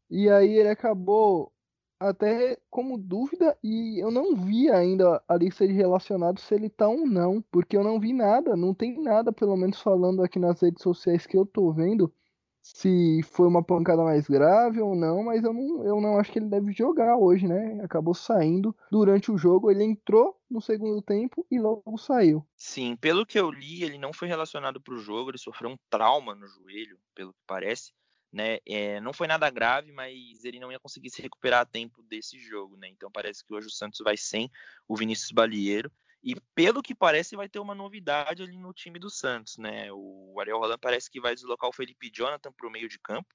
E 0.10 0.30
aí 0.30 0.58
ele 0.58 0.70
acabou 0.70 1.52
até 2.00 2.58
como 2.70 2.98
dúvida 2.98 3.58
e 3.64 4.00
eu 4.00 4.12
não 4.12 4.36
vi 4.36 4.70
ainda 4.70 5.24
a 5.28 5.36
lista 5.38 5.66
de 5.66 5.74
relacionados 5.74 6.44
se 6.44 6.54
ele 6.54 6.70
tá 6.70 6.88
ou 6.88 7.08
não, 7.08 7.42
porque 7.50 7.78
eu 7.78 7.84
não 7.84 8.00
vi 8.00 8.12
nada, 8.12 8.56
não 8.56 8.74
tem 8.74 9.02
nada, 9.02 9.32
pelo 9.32 9.56
menos 9.56 9.80
falando 9.82 10.22
aqui 10.22 10.38
nas 10.38 10.62
redes 10.62 10.84
sociais 10.84 11.26
que 11.26 11.38
eu 11.38 11.46
tô 11.46 11.72
vendo, 11.72 12.14
se 12.64 13.22
foi 13.24 13.46
uma 13.46 13.62
pancada 13.62 14.02
mais 14.04 14.26
grave 14.26 14.80
ou 14.80 14.96
não, 14.96 15.24
mas 15.24 15.44
eu 15.44 15.54
não, 15.54 15.86
eu 15.86 16.00
não 16.00 16.18
acho 16.18 16.32
que 16.32 16.40
ele 16.40 16.48
deve 16.48 16.72
jogar 16.72 17.18
hoje, 17.18 17.46
né? 17.46 17.84
Acabou 17.84 18.14
saindo 18.14 18.74
durante 18.90 19.30
o 19.30 19.38
jogo, 19.38 19.70
ele 19.70 19.84
entrou 19.84 20.40
no 20.50 20.62
segundo 20.62 21.02
tempo 21.02 21.46
e 21.52 21.60
logo 21.60 21.98
saiu. 21.98 22.48
Sim, 22.56 22.96
pelo 22.96 23.26
que 23.26 23.38
eu 23.38 23.52
li, 23.52 23.84
ele 23.84 23.98
não 23.98 24.14
foi 24.14 24.30
relacionado 24.30 24.82
para 24.82 24.94
o 24.94 25.00
jogo, 25.00 25.32
ele 25.32 25.38
sofreu 25.38 25.70
um 25.70 25.78
trauma 25.90 26.34
no 26.34 26.48
joelho, 26.48 26.98
pelo 27.14 27.34
que 27.34 27.40
parece 27.46 27.92
né? 28.34 28.58
É, 28.68 29.00
não 29.00 29.14
foi 29.14 29.28
nada 29.28 29.50
grave, 29.52 29.92
mas 29.92 30.44
ele 30.44 30.60
não 30.60 30.72
ia 30.72 30.80
conseguir 30.80 31.12
se 31.12 31.22
recuperar 31.22 31.62
a 31.62 31.66
tempo 31.66 32.02
desse 32.02 32.40
jogo, 32.40 32.76
né? 32.76 32.88
Então 32.90 33.12
parece 33.12 33.46
que 33.46 33.54
hoje 33.54 33.68
o 33.68 33.72
Santos 33.72 34.00
vai 34.04 34.18
sem 34.18 34.50
o 34.88 34.98
Vinícius 34.98 35.32
Balieiro. 35.32 35.92
E 36.24 36.36
pelo 36.56 36.82
que 36.82 36.96
parece, 36.96 37.36
vai 37.36 37.50
ter 37.50 37.60
uma 37.60 37.76
novidade 37.76 38.42
ali 38.44 38.58
no 38.58 38.74
time 38.74 38.98
do 38.98 39.10
Santos, 39.10 39.58
né? 39.58 39.92
O 39.92 40.40
Ariel 40.40 40.58
Roland 40.58 40.78
parece 40.80 41.12
que 41.12 41.20
vai 41.20 41.36
deslocar 41.36 41.70
o 41.70 41.74
Felipe 41.74 42.10
Jonathan 42.10 42.52
para 42.52 42.68
o 42.68 42.72
meio 42.72 42.88
de 42.88 42.98
campo. 42.98 43.28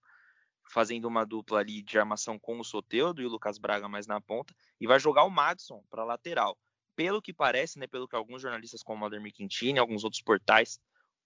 fazendo 0.70 1.06
uma 1.06 1.24
dupla 1.24 1.60
ali 1.60 1.82
de 1.82 1.98
armação 1.98 2.38
com 2.38 2.58
o 2.60 2.64
Soteudo 2.64 3.22
e 3.22 3.26
o 3.26 3.28
Lucas 3.28 3.58
Braga 3.58 3.88
mais 3.88 4.06
na 4.06 4.20
ponta, 4.20 4.54
e 4.80 4.86
vai 4.86 5.00
jogar 5.00 5.24
o 5.24 5.30
Madison 5.30 5.82
para 5.90 6.04
lateral. 6.04 6.58
Pelo 6.94 7.22
que 7.22 7.32
parece, 7.32 7.78
né, 7.78 7.86
pelo 7.86 8.08
que 8.08 8.16
alguns 8.16 8.42
jornalistas 8.42 8.82
como 8.82 9.04
o 9.04 9.06
Ademir 9.06 9.32
Quintini 9.32 9.78
e 9.78 9.80
alguns 9.80 10.04
outros 10.04 10.22
portais 10.22 10.80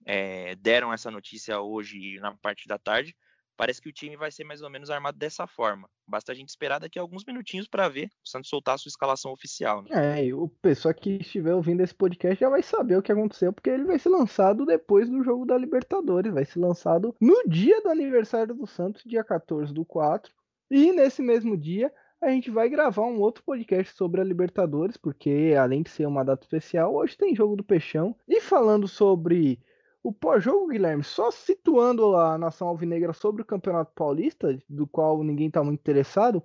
é, 0.05 0.55
deram 0.57 0.93
essa 0.93 1.11
notícia 1.11 1.61
hoje 1.61 2.19
na 2.21 2.37
parte 2.37 2.69
da 2.69 2.79
tarde, 2.79 3.17
parece 3.57 3.81
que 3.81 3.89
o 3.89 3.93
time 3.93 4.17
vai 4.17 4.31
ser 4.31 4.45
mais 4.45 4.63
ou 4.63 4.71
menos 4.71 4.91
armado 4.91 5.19
dessa 5.19 5.47
forma. 5.47 5.89
Basta 6.07 6.33
a 6.33 6.35
gente 6.35 6.49
esperar 6.49 6.79
daqui 6.79 6.99
a 6.99 7.03
alguns 7.03 7.25
minutinhos 7.25 7.69
para 7.69 7.89
ver 7.89 8.11
o 8.25 8.29
Santos 8.29 8.49
soltar 8.49 8.75
a 8.75 8.79
sua 8.79 8.89
escalação 8.89 9.33
oficial. 9.33 9.83
Né? 9.83 10.27
É, 10.29 10.35
o 10.35 10.49
pessoal 10.49 10.95
que 10.95 11.19
estiver 11.21 11.55
ouvindo 11.55 11.83
esse 11.83 11.95
podcast 11.95 12.41
já 12.41 12.49
vai 12.49 12.63
saber 12.63 12.97
o 12.97 13.03
que 13.03 13.13
aconteceu, 13.13 13.53
porque 13.53 13.71
ele 13.71 13.85
vai 13.85 13.99
ser 13.99 14.09
lançado 14.09 14.67
depois 14.67 15.09
do 15.09 15.23
jogo 15.23 15.45
da 15.45 15.57
Libertadores. 15.57 16.33
Vai 16.33 16.45
ser 16.45 16.59
lançado 16.59 17.15
no 17.21 17.43
dia 17.47 17.81
do 17.83 17.89
aniversário 17.89 18.55
do 18.55 18.67
Santos, 18.67 19.03
dia 19.05 19.25
14 19.25 19.73
do 19.73 19.85
4. 19.85 20.33
E 20.71 20.93
nesse 20.93 21.23
mesmo 21.23 21.57
dia 21.57 21.93
a 22.23 22.31
gente 22.31 22.51
vai 22.51 22.69
gravar 22.69 23.03
um 23.03 23.19
outro 23.19 23.43
podcast 23.43 23.97
sobre 23.97 24.21
a 24.21 24.25
Libertadores, 24.25 24.97
porque 24.97 25.55
além 25.59 25.83
de 25.83 25.91
ser 25.91 26.07
uma 26.07 26.25
data 26.25 26.45
especial, 26.45 26.95
hoje 26.95 27.17
tem 27.17 27.35
jogo 27.35 27.57
do 27.57 27.65
Peixão. 27.65 28.15
E 28.29 28.41
falando 28.41 28.87
sobre 28.87 29.59
o 30.03 30.13
pós-jogo, 30.13 30.69
Guilherme, 30.69 31.05
só 31.05 31.31
situando 31.31 32.17
a 32.17 32.37
nação 32.37 32.69
alvinegra 32.69 33.13
sobre 33.13 33.43
o 33.43 33.47
Campeonato 33.47 33.93
Paulista, 33.95 34.59
do 34.69 34.87
qual 34.87 35.23
ninguém 35.23 35.47
está 35.47 35.63
muito 35.63 35.81
interessado, 35.81 36.43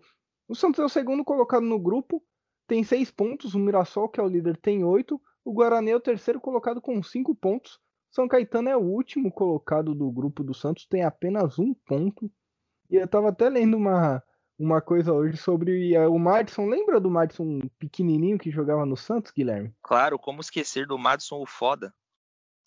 o 0.47 0.55
Santos 0.55 0.79
é 0.79 0.85
o 0.85 0.89
segundo 0.89 1.25
colocado 1.25 1.63
no 1.63 1.79
grupo, 1.79 2.23
tem 2.67 2.83
seis 2.83 3.09
pontos, 3.09 3.55
o 3.55 3.59
Mirassol, 3.59 4.09
que 4.09 4.19
é 4.19 4.23
o 4.23 4.27
líder, 4.27 4.57
tem 4.57 4.83
oito, 4.83 5.19
o 5.43 5.53
Guarani 5.53 5.91
é 5.91 5.95
o 5.95 5.99
terceiro 5.99 6.39
colocado 6.39 6.81
com 6.81 7.01
cinco 7.01 7.33
pontos, 7.33 7.79
São 8.11 8.27
Caetano 8.27 8.69
é 8.69 8.77
o 8.77 8.81
último 8.81 9.31
colocado 9.31 9.95
do 9.95 10.11
grupo 10.11 10.43
do 10.43 10.53
Santos, 10.53 10.85
tem 10.85 11.03
apenas 11.03 11.57
um 11.57 11.73
ponto. 11.73 12.31
E 12.89 12.95
eu 12.95 13.05
estava 13.05 13.29
até 13.29 13.49
lendo 13.49 13.75
uma, 13.75 14.23
uma 14.57 14.81
coisa 14.81 15.13
hoje 15.13 15.37
sobre 15.37 15.93
eh, 15.93 16.07
o 16.07 16.17
Madison. 16.17 16.67
Lembra 16.67 16.99
do 16.99 17.11
Madison 17.11 17.59
pequenininho 17.77 18.37
que 18.37 18.49
jogava 18.49 18.85
no 18.85 18.95
Santos, 18.95 19.31
Guilherme? 19.31 19.73
Claro, 19.81 20.17
como 20.17 20.41
esquecer 20.41 20.87
do 20.87 20.97
Madison 20.97 21.41
o 21.41 21.45
foda. 21.45 21.93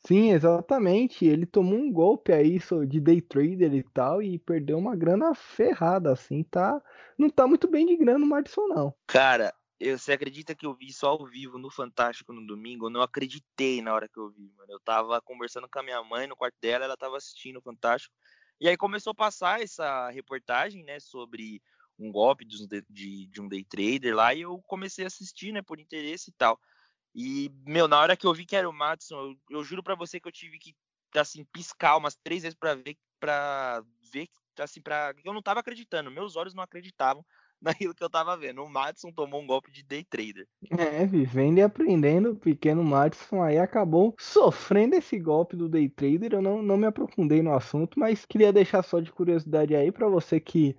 Sim, 0.06 0.32
exatamente. 0.32 1.24
Ele 1.24 1.46
tomou 1.46 1.78
um 1.78 1.92
golpe 1.92 2.32
aí 2.32 2.58
de 2.88 3.00
day 3.00 3.20
trader 3.20 3.74
e 3.74 3.82
tal 3.82 4.22
e 4.22 4.38
perdeu 4.38 4.78
uma 4.78 4.96
grana 4.96 5.34
ferrada, 5.34 6.12
assim, 6.12 6.42
tá? 6.42 6.82
Não 7.18 7.28
tá 7.28 7.46
muito 7.46 7.68
bem 7.68 7.86
de 7.86 7.96
grana 7.96 8.24
o 8.24 8.28
Madison, 8.28 8.66
não. 8.68 8.94
Cara, 9.06 9.52
eu, 9.78 9.98
você 9.98 10.12
acredita 10.12 10.54
que 10.54 10.66
eu 10.66 10.74
vi 10.74 10.92
só 10.92 11.10
ao 11.10 11.26
vivo 11.26 11.58
no 11.58 11.70
Fantástico 11.70 12.32
no 12.32 12.46
domingo? 12.46 12.86
Eu 12.86 12.90
não 12.90 13.02
acreditei 13.02 13.80
na 13.82 13.94
hora 13.94 14.08
que 14.08 14.18
eu 14.18 14.30
vi, 14.30 14.50
mano. 14.56 14.72
Eu 14.72 14.80
tava 14.80 15.20
conversando 15.22 15.68
com 15.68 15.78
a 15.78 15.82
minha 15.82 16.02
mãe 16.02 16.26
no 16.26 16.36
quarto 16.36 16.56
dela, 16.60 16.84
ela 16.84 16.96
tava 16.96 17.16
assistindo 17.16 17.58
o 17.58 17.62
Fantástico. 17.62 18.14
E 18.60 18.68
aí 18.68 18.76
começou 18.76 19.12
a 19.12 19.14
passar 19.14 19.62
essa 19.62 20.10
reportagem, 20.10 20.84
né, 20.84 21.00
sobre 21.00 21.62
um 21.98 22.12
golpe 22.12 22.44
de, 22.44 22.66
de, 22.88 23.26
de 23.26 23.40
um 23.40 23.48
day 23.48 23.64
trader 23.64 24.14
lá, 24.14 24.34
e 24.34 24.42
eu 24.42 24.58
comecei 24.66 25.04
a 25.04 25.08
assistir, 25.08 25.52
né, 25.52 25.62
por 25.62 25.80
interesse 25.80 26.30
e 26.30 26.34
tal. 26.34 26.58
E, 27.14 27.50
meu, 27.66 27.88
na 27.88 27.98
hora 27.98 28.16
que 28.16 28.26
eu 28.26 28.34
vi 28.34 28.44
que 28.44 28.56
era 28.56 28.68
o 28.68 28.72
Matson, 28.72 29.16
eu, 29.16 29.58
eu 29.58 29.64
juro 29.64 29.82
para 29.82 29.94
você 29.94 30.20
que 30.20 30.28
eu 30.28 30.32
tive 30.32 30.58
que, 30.58 30.74
assim, 31.16 31.44
piscar 31.52 31.96
umas 31.96 32.16
três 32.16 32.42
vezes 32.42 32.56
para 32.56 32.74
ver, 32.74 32.96
para 33.18 33.82
ver, 34.12 34.28
assim, 34.58 34.80
para 34.80 35.14
eu 35.24 35.32
não 35.32 35.42
tava 35.42 35.60
acreditando, 35.60 36.10
meus 36.10 36.36
olhos 36.36 36.54
não 36.54 36.62
acreditavam 36.62 37.24
naquilo 37.60 37.94
que 37.94 38.02
eu 38.02 38.08
tava 38.08 38.36
vendo. 38.36 38.62
O 38.62 38.70
Madison 38.70 39.12
tomou 39.12 39.42
um 39.42 39.46
golpe 39.46 39.70
de 39.72 39.82
day 39.82 40.04
trader. 40.04 40.46
É, 40.70 41.04
vivendo 41.04 41.58
e 41.58 41.62
aprendendo, 41.62 42.30
o 42.30 42.36
pequeno 42.36 42.82
Madison 42.82 43.42
aí 43.42 43.58
acabou 43.58 44.14
sofrendo 44.18 44.94
esse 44.94 45.18
golpe 45.18 45.56
do 45.56 45.68
day 45.68 45.88
trader. 45.88 46.34
Eu 46.34 46.42
não, 46.42 46.62
não 46.62 46.76
me 46.76 46.86
aprofundei 46.86 47.42
no 47.42 47.52
assunto, 47.52 47.98
mas 47.98 48.24
queria 48.24 48.52
deixar 48.52 48.82
só 48.82 49.00
de 49.00 49.12
curiosidade 49.12 49.74
aí 49.74 49.92
para 49.92 50.08
você 50.08 50.40
que 50.40 50.76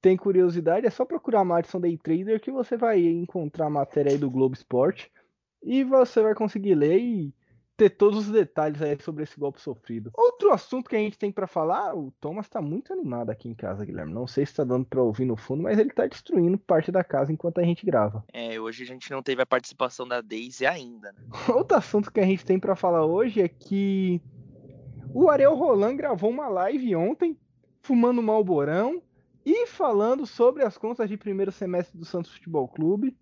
tem 0.00 0.18
curiosidade, 0.18 0.86
é 0.86 0.90
só 0.90 1.02
procurar 1.06 1.44
Madison 1.46 1.80
Day 1.80 1.96
Trader 1.96 2.38
que 2.38 2.50
você 2.50 2.76
vai 2.76 3.02
encontrar 3.02 3.68
a 3.68 3.70
matéria 3.70 4.12
aí 4.12 4.18
do 4.18 4.30
Globo 4.30 4.54
Esporte 4.54 5.10
e 5.64 5.82
você 5.82 6.22
vai 6.22 6.34
conseguir 6.34 6.74
ler 6.74 6.98
e 6.98 7.34
ter 7.76 7.90
todos 7.90 8.26
os 8.26 8.32
detalhes 8.32 8.80
aí 8.80 8.96
sobre 9.00 9.24
esse 9.24 9.38
golpe 9.38 9.60
sofrido. 9.60 10.10
Outro 10.16 10.52
assunto 10.52 10.88
que 10.88 10.94
a 10.94 10.98
gente 10.98 11.18
tem 11.18 11.32
para 11.32 11.46
falar, 11.46 11.94
o 11.96 12.12
Thomas 12.20 12.48
tá 12.48 12.62
muito 12.62 12.92
animado 12.92 13.30
aqui 13.30 13.48
em 13.48 13.54
casa, 13.54 13.84
Guilherme. 13.84 14.12
Não 14.12 14.26
sei 14.26 14.46
se 14.46 14.54
tá 14.54 14.62
dando 14.62 14.84
para 14.84 15.02
ouvir 15.02 15.24
no 15.24 15.36
fundo, 15.36 15.62
mas 15.62 15.78
ele 15.78 15.90
tá 15.90 16.06
destruindo 16.06 16.56
parte 16.56 16.92
da 16.92 17.02
casa 17.02 17.32
enquanto 17.32 17.58
a 17.58 17.64
gente 17.64 17.84
grava. 17.84 18.24
É, 18.32 18.60
hoje 18.60 18.84
a 18.84 18.86
gente 18.86 19.10
não 19.10 19.22
teve 19.22 19.42
a 19.42 19.46
participação 19.46 20.06
da 20.06 20.20
Daisy 20.20 20.66
ainda, 20.66 21.12
né? 21.12 21.18
Outro 21.52 21.76
assunto 21.76 22.12
que 22.12 22.20
a 22.20 22.26
gente 22.26 22.44
tem 22.44 22.60
para 22.60 22.76
falar 22.76 23.04
hoje 23.04 23.40
é 23.40 23.48
que 23.48 24.20
o 25.12 25.28
Ariel 25.28 25.54
Roland 25.54 25.96
gravou 25.96 26.30
uma 26.30 26.48
live 26.48 26.94
ontem, 26.94 27.36
fumando 27.82 28.22
malborão 28.22 29.02
e 29.44 29.66
falando 29.66 30.26
sobre 30.26 30.62
as 30.62 30.78
contas 30.78 31.08
de 31.08 31.16
primeiro 31.16 31.50
semestre 31.50 31.98
do 31.98 32.04
Santos 32.04 32.32
Futebol 32.32 32.68
Clube 32.68 33.16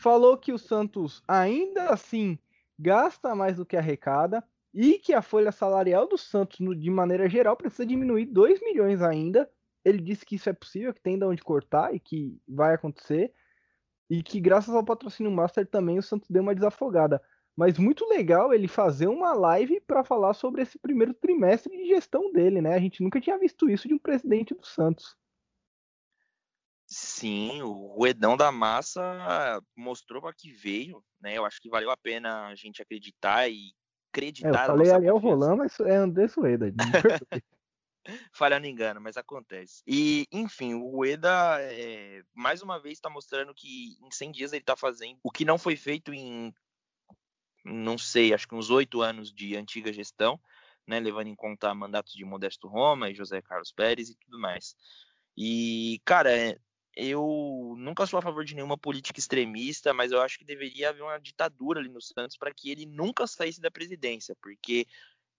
falou 0.00 0.36
que 0.38 0.50
o 0.50 0.58
Santos 0.58 1.22
ainda 1.28 1.90
assim 1.90 2.38
gasta 2.78 3.34
mais 3.34 3.58
do 3.58 3.66
que 3.66 3.76
arrecada 3.76 4.42
e 4.72 4.98
que 4.98 5.12
a 5.12 5.20
folha 5.20 5.52
salarial 5.52 6.08
do 6.08 6.16
Santos, 6.16 6.58
de 6.58 6.90
maneira 6.90 7.28
geral, 7.28 7.54
precisa 7.54 7.84
diminuir 7.84 8.24
2 8.24 8.60
milhões 8.62 9.02
ainda. 9.02 9.50
Ele 9.84 10.00
disse 10.00 10.24
que 10.24 10.36
isso 10.36 10.48
é 10.48 10.54
possível, 10.54 10.94
que 10.94 11.02
tem 11.02 11.18
de 11.18 11.24
onde 11.24 11.42
cortar 11.42 11.94
e 11.94 12.00
que 12.00 12.40
vai 12.48 12.74
acontecer. 12.74 13.34
E 14.08 14.22
que 14.22 14.40
graças 14.40 14.74
ao 14.74 14.84
patrocínio 14.84 15.30
Master 15.30 15.66
também 15.66 15.98
o 15.98 16.02
Santos 16.02 16.30
deu 16.30 16.42
uma 16.42 16.54
desafogada. 16.54 17.20
Mas 17.54 17.76
muito 17.76 18.08
legal 18.08 18.54
ele 18.54 18.68
fazer 18.68 19.06
uma 19.06 19.34
live 19.34 19.80
para 19.80 20.02
falar 20.02 20.32
sobre 20.32 20.62
esse 20.62 20.78
primeiro 20.78 21.12
trimestre 21.12 21.76
de 21.76 21.88
gestão 21.88 22.32
dele, 22.32 22.62
né? 22.62 22.74
A 22.74 22.80
gente 22.80 23.02
nunca 23.02 23.20
tinha 23.20 23.38
visto 23.38 23.68
isso 23.68 23.86
de 23.86 23.92
um 23.92 23.98
presidente 23.98 24.54
do 24.54 24.64
Santos. 24.64 25.14
Sim, 26.92 27.62
o 27.62 28.04
Edão 28.04 28.36
da 28.36 28.50
Massa 28.50 29.62
mostrou 29.76 30.20
para 30.20 30.34
que 30.34 30.50
veio, 30.50 31.04
né? 31.20 31.38
Eu 31.38 31.44
acho 31.44 31.60
que 31.60 31.70
valeu 31.70 31.88
a 31.88 31.96
pena 31.96 32.48
a 32.48 32.54
gente 32.56 32.82
acreditar 32.82 33.48
e 33.48 33.72
acreditar. 34.12 34.48
É, 34.48 34.62
eu 34.62 34.66
falei 34.66 34.90
ali 34.90 35.06
é 35.06 35.12
o 35.12 35.18
Roland, 35.18 35.56
mas 35.56 35.78
é 35.78 35.94
André 35.94 36.26
Sueda. 36.26 36.66
Falhando 38.32 38.66
engano, 38.66 39.00
mas 39.00 39.16
acontece. 39.16 39.82
E, 39.86 40.26
enfim, 40.32 40.74
o 40.74 40.88
Rueda, 40.88 41.58
é, 41.60 42.24
mais 42.34 42.60
uma 42.60 42.80
vez, 42.80 42.94
está 42.94 43.08
mostrando 43.08 43.54
que 43.54 43.96
em 44.02 44.10
100 44.10 44.32
dias 44.32 44.52
ele 44.52 44.62
está 44.62 44.74
fazendo 44.74 45.18
o 45.22 45.30
que 45.30 45.44
não 45.44 45.58
foi 45.58 45.76
feito 45.76 46.12
em, 46.12 46.52
não 47.64 47.96
sei, 47.98 48.34
acho 48.34 48.48
que 48.48 48.54
uns 48.54 48.68
oito 48.68 49.00
anos 49.00 49.32
de 49.32 49.56
antiga 49.56 49.92
gestão, 49.92 50.40
né, 50.86 50.98
levando 50.98 51.28
em 51.28 51.36
conta 51.36 51.72
mandatos 51.72 52.14
de 52.14 52.24
Modesto 52.24 52.66
Roma 52.66 53.10
e 53.10 53.14
José 53.14 53.40
Carlos 53.42 53.70
Pérez 53.70 54.08
e 54.08 54.16
tudo 54.16 54.40
mais. 54.40 54.74
E, 55.36 56.00
cara, 56.04 56.36
é, 56.36 56.58
eu 56.96 57.74
nunca 57.78 58.06
sou 58.06 58.18
a 58.18 58.22
favor 58.22 58.44
de 58.44 58.54
nenhuma 58.54 58.76
política 58.76 59.18
extremista, 59.18 59.94
mas 59.94 60.12
eu 60.12 60.20
acho 60.20 60.38
que 60.38 60.44
deveria 60.44 60.90
haver 60.90 61.02
uma 61.02 61.18
ditadura 61.18 61.80
ali 61.80 61.88
no 61.88 62.00
Santos 62.00 62.36
para 62.36 62.52
que 62.52 62.70
ele 62.70 62.86
nunca 62.86 63.26
saísse 63.26 63.60
da 63.60 63.70
presidência, 63.70 64.36
porque 64.42 64.86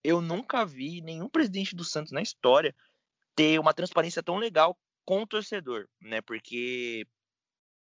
eu 0.04 0.22
nunca 0.22 0.66
vi 0.66 1.02
nenhum 1.02 1.30
presidente 1.30 1.76
do 1.76 1.84
Santos 1.84 2.12
na 2.12 2.22
história 2.22 2.76
ter 3.36 3.60
uma 3.60 3.74
transparência 3.74 4.24
tão 4.24 4.38
legal 4.38 4.78
com 5.06 5.22
o 5.22 5.28
torcedor, 5.28 5.88
né? 6.00 6.22
Porque 6.22 7.06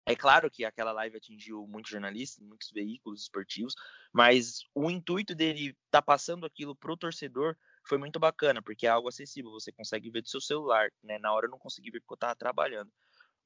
é 0.06 0.14
claro 0.14 0.50
que 0.50 0.64
aquela 0.64 0.92
live 0.92 1.16
atingiu 1.16 1.66
muitos 1.66 1.90
jornalistas, 1.90 2.44
muitos 2.46 2.70
veículos 2.70 3.22
esportivos, 3.22 3.74
mas 4.12 4.60
o 4.74 4.88
intuito 4.90 5.34
dele 5.34 5.68
estar 5.86 6.00
tá 6.00 6.02
passando 6.02 6.46
aquilo 6.46 6.76
pro 6.76 6.96
torcedor 6.96 7.56
foi 7.84 7.98
muito 7.98 8.18
bacana, 8.18 8.62
porque 8.62 8.86
é 8.86 8.90
algo 8.90 9.08
acessível, 9.08 9.50
você 9.50 9.72
consegue 9.72 10.10
ver 10.10 10.22
do 10.22 10.28
seu 10.28 10.40
celular, 10.40 10.90
né? 11.02 11.18
Na 11.18 11.32
hora 11.32 11.46
eu 11.46 11.50
não 11.50 11.58
consegui 11.58 11.90
ver 11.90 12.00
porque 12.00 12.14
eu 12.14 12.16
estava 12.16 12.36
trabalhando. 12.36 12.90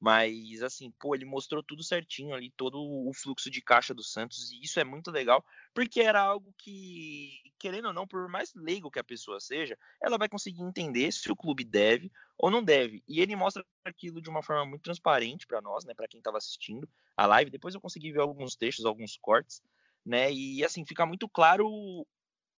Mas, 0.01 0.63
assim, 0.63 0.89
pô, 0.99 1.13
ele 1.13 1.25
mostrou 1.25 1.61
tudo 1.61 1.83
certinho 1.83 2.33
ali, 2.33 2.49
todo 2.57 2.75
o 2.81 3.13
fluxo 3.13 3.51
de 3.51 3.61
caixa 3.61 3.93
do 3.93 4.03
Santos, 4.03 4.51
e 4.51 4.59
isso 4.63 4.79
é 4.79 4.83
muito 4.83 5.11
legal, 5.11 5.45
porque 5.75 6.01
era 6.01 6.19
algo 6.19 6.51
que, 6.57 7.29
querendo 7.59 7.89
ou 7.89 7.93
não, 7.93 8.07
por 8.07 8.27
mais 8.27 8.51
leigo 8.55 8.89
que 8.89 8.97
a 8.97 9.03
pessoa 9.03 9.39
seja, 9.39 9.77
ela 10.01 10.17
vai 10.17 10.27
conseguir 10.27 10.63
entender 10.63 11.11
se 11.11 11.31
o 11.31 11.35
clube 11.35 11.63
deve 11.63 12.11
ou 12.35 12.49
não 12.49 12.63
deve. 12.63 13.03
E 13.07 13.21
ele 13.21 13.35
mostra 13.35 13.63
aquilo 13.85 14.19
de 14.19 14.27
uma 14.27 14.41
forma 14.41 14.65
muito 14.65 14.81
transparente 14.81 15.45
para 15.45 15.61
nós, 15.61 15.85
né, 15.85 15.93
para 15.93 16.07
quem 16.07 16.17
estava 16.17 16.39
assistindo 16.39 16.89
a 17.15 17.27
live. 17.27 17.51
Depois 17.51 17.75
eu 17.75 17.81
consegui 17.81 18.11
ver 18.11 18.21
alguns 18.21 18.55
textos, 18.55 18.85
alguns 18.85 19.15
cortes, 19.17 19.61
né, 20.03 20.33
e 20.33 20.65
assim, 20.65 20.83
fica 20.83 21.05
muito 21.05 21.29
claro 21.29 22.07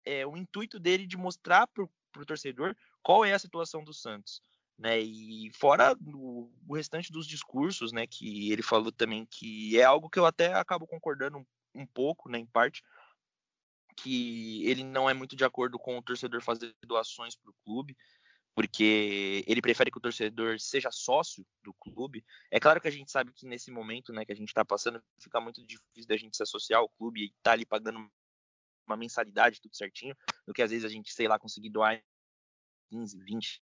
é, 0.05 0.25
o 0.25 0.37
intuito 0.37 0.79
dele 0.79 1.09
de 1.09 1.17
mostrar 1.17 1.67
para 1.67 1.83
o 1.83 2.25
torcedor 2.25 2.77
qual 3.03 3.25
é 3.25 3.33
a 3.33 3.39
situação 3.41 3.83
do 3.83 3.93
Santos 3.93 4.41
né? 4.79 4.99
E 5.01 5.51
fora 5.55 5.97
o, 6.07 6.51
o, 6.69 6.75
restante 6.75 7.13
dos 7.13 7.27
discursos, 7.27 7.93
né, 7.93 8.07
que 8.07 8.51
ele 8.53 8.63
falou 8.63 8.91
também 8.91 9.27
que 9.27 9.79
é 9.79 9.85
algo 9.85 10.11
que 10.11 10.19
eu 10.19 10.27
até 10.27 10.53
acabo 10.55 10.87
concordando 10.87 11.39
um, 11.39 11.47
um 11.75 11.87
pouco, 11.87 12.29
né, 12.29 12.39
em 12.39 12.47
parte, 12.47 12.83
que 13.97 14.67
ele 14.67 14.83
não 14.83 15.09
é 15.09 15.15
muito 15.15 15.37
de 15.37 15.45
acordo 15.45 15.79
com 15.79 15.99
o 15.99 16.03
torcedor 16.03 16.43
fazer 16.43 16.75
doações 16.85 17.37
para 17.37 17.51
o 17.51 17.55
clube, 17.65 17.97
porque 18.55 19.45
ele 19.47 19.63
prefere 19.63 19.91
que 19.91 19.99
o 19.99 20.01
torcedor 20.01 20.59
seja 20.61 20.91
sócio 20.91 21.47
do 21.63 21.73
clube. 21.75 22.25
É 22.51 22.61
claro 22.61 22.81
que 22.81 22.89
a 22.89 22.91
gente 22.91 23.11
sabe 23.11 23.33
que 23.33 23.47
nesse 23.47 23.71
momento, 23.71 24.13
né, 24.13 24.25
que 24.25 24.33
a 24.33 24.37
gente 24.37 24.49
está 24.49 24.65
passando, 24.65 25.03
fica 25.19 25.41
muito 25.41 25.65
difícil 25.65 26.07
da 26.07 26.17
gente 26.17 26.37
se 26.37 26.43
associar 26.43 26.81
ao 26.81 26.89
clube 26.89 27.21
e 27.21 27.25
estar 27.27 27.43
tá 27.43 27.53
ali 27.53 27.65
pagando 27.65 28.11
uma 28.87 28.97
mensalidade 28.97 29.61
tudo 29.61 29.77
certinho, 29.77 30.15
do 30.47 30.53
que 30.53 30.63
às 30.63 30.71
vezes 30.71 30.85
a 30.85 30.89
gente, 30.89 31.13
sei 31.13 31.29
lá, 31.29 31.39
conseguir 31.39 31.71
doar 31.71 32.03
15, 32.91 33.19
20, 33.25 33.63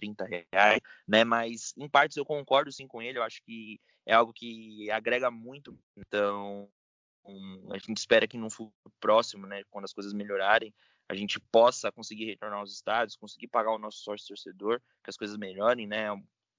130 0.00 0.24
reais, 0.52 0.80
né? 1.06 1.24
Mas 1.24 1.72
em 1.76 1.88
partes 1.88 2.16
eu 2.16 2.24
concordo 2.24 2.72
sim 2.72 2.86
com 2.86 3.02
ele, 3.02 3.18
eu 3.18 3.22
acho 3.22 3.42
que 3.44 3.80
é 4.06 4.14
algo 4.14 4.32
que 4.32 4.90
agrega 4.90 5.30
muito. 5.30 5.78
Então, 5.96 6.68
um, 7.24 7.68
a 7.72 7.78
gente 7.78 7.98
espera 7.98 8.26
que 8.26 8.36
no 8.36 8.50
futuro 8.50 8.72
próximo, 9.00 9.46
né, 9.46 9.62
quando 9.70 9.84
as 9.84 9.92
coisas 9.92 10.12
melhorarem, 10.12 10.74
a 11.08 11.14
gente 11.14 11.38
possa 11.38 11.92
conseguir 11.92 12.26
retornar 12.26 12.60
aos 12.60 12.72
estádios, 12.72 13.16
conseguir 13.16 13.48
pagar 13.48 13.72
o 13.72 13.78
nosso 13.78 13.98
sócio 13.98 14.28
torcedor, 14.28 14.80
que 15.02 15.10
as 15.10 15.16
coisas 15.16 15.36
melhorem, 15.36 15.86
né? 15.86 16.06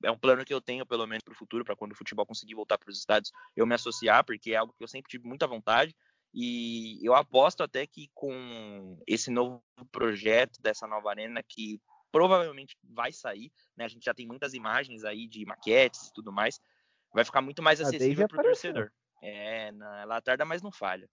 É 0.03 0.11
um 0.11 0.17
plano 0.17 0.43
que 0.43 0.53
eu 0.53 0.61
tenho, 0.61 0.85
pelo 0.85 1.07
menos, 1.07 1.23
para 1.23 1.31
o 1.31 1.37
futuro, 1.37 1.63
para 1.63 1.75
quando 1.75 1.93
o 1.93 1.95
futebol 1.95 2.25
conseguir 2.25 2.55
voltar 2.55 2.77
para 2.77 2.89
os 2.89 2.97
estádios, 2.97 3.31
eu 3.55 3.65
me 3.65 3.73
associar, 3.73 4.23
porque 4.23 4.51
é 4.51 4.57
algo 4.57 4.73
que 4.77 4.83
eu 4.83 4.87
sempre 4.87 5.09
tive 5.09 5.25
muita 5.25 5.47
vontade. 5.47 5.95
E 6.33 6.99
eu 7.05 7.13
aposto 7.13 7.61
até 7.61 7.87
que 7.87 8.09
com 8.13 8.99
esse 9.07 9.31
novo 9.31 9.63
projeto 9.91 10.61
dessa 10.61 10.87
nova 10.87 11.09
arena, 11.09 11.41
que 11.41 11.79
provavelmente 12.13 12.77
vai 12.83 13.11
sair, 13.11 13.51
né? 13.75 13.85
A 13.85 13.87
gente 13.87 14.05
já 14.05 14.13
tem 14.13 14.27
muitas 14.27 14.53
imagens 14.53 15.03
aí 15.03 15.27
de 15.27 15.43
maquetes 15.47 16.07
e 16.07 16.13
tudo 16.13 16.31
mais, 16.31 16.61
vai 17.11 17.25
ficar 17.25 17.41
muito 17.41 17.63
mais 17.63 17.81
acessível 17.81 18.27
para 18.27 18.39
o 18.39 18.43
torcedor. 18.43 18.91
É, 19.21 19.71
na, 19.71 20.01
ela 20.01 20.21
tarda, 20.21 20.45
mas 20.45 20.61
não 20.61 20.71
falha. 20.71 21.09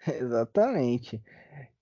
Exatamente. 0.06 1.22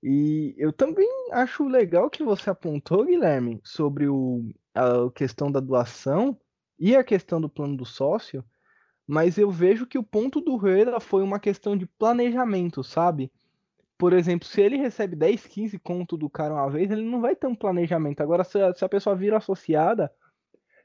E 0.02 0.54
eu 0.58 0.72
também 0.74 1.08
acho 1.32 1.66
legal 1.66 2.10
que 2.10 2.22
você 2.22 2.50
apontou, 2.50 3.06
Guilherme, 3.06 3.60
sobre 3.64 4.06
o, 4.06 4.52
a 4.74 5.10
questão 5.14 5.50
da 5.50 5.58
doação 5.58 6.38
e 6.78 6.94
a 6.94 7.02
questão 7.02 7.40
do 7.40 7.48
plano 7.48 7.78
do 7.78 7.86
sócio, 7.86 8.44
mas 9.06 9.38
eu 9.38 9.50
vejo 9.50 9.86
que 9.86 9.98
o 9.98 10.04
ponto 10.04 10.40
do 10.40 10.56
Rueda 10.56 11.00
foi 11.00 11.22
uma 11.22 11.40
questão 11.40 11.74
de 11.76 11.86
planejamento, 11.86 12.84
sabe? 12.84 13.32
Por 13.96 14.12
exemplo, 14.12 14.46
se 14.46 14.60
ele 14.60 14.76
recebe 14.76 15.14
10, 15.14 15.46
15 15.46 15.78
conto 15.78 16.16
do 16.16 16.28
cara 16.28 16.54
uma 16.54 16.70
vez, 16.70 16.90
ele 16.90 17.04
não 17.04 17.20
vai 17.20 17.36
ter 17.36 17.46
um 17.46 17.54
planejamento. 17.54 18.20
Agora, 18.20 18.42
se 18.42 18.60
a, 18.60 18.74
se 18.74 18.84
a 18.84 18.88
pessoa 18.88 19.14
vira 19.14 19.36
associada, 19.36 20.10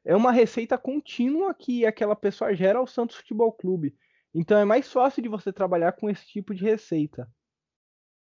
é 0.05 0.15
uma 0.15 0.31
receita 0.31 0.77
contínua 0.77 1.53
que 1.53 1.85
aquela 1.85 2.15
pessoa 2.15 2.53
gera 2.55 2.79
ao 2.79 2.87
Santos 2.87 3.17
Futebol 3.17 3.51
Clube. 3.51 3.95
Então 4.33 4.57
é 4.57 4.65
mais 4.65 4.91
fácil 4.91 5.23
de 5.23 5.29
você 5.29 5.51
trabalhar 5.51 5.93
com 5.93 6.09
esse 6.09 6.25
tipo 6.27 6.53
de 6.53 6.63
receita. 6.63 7.27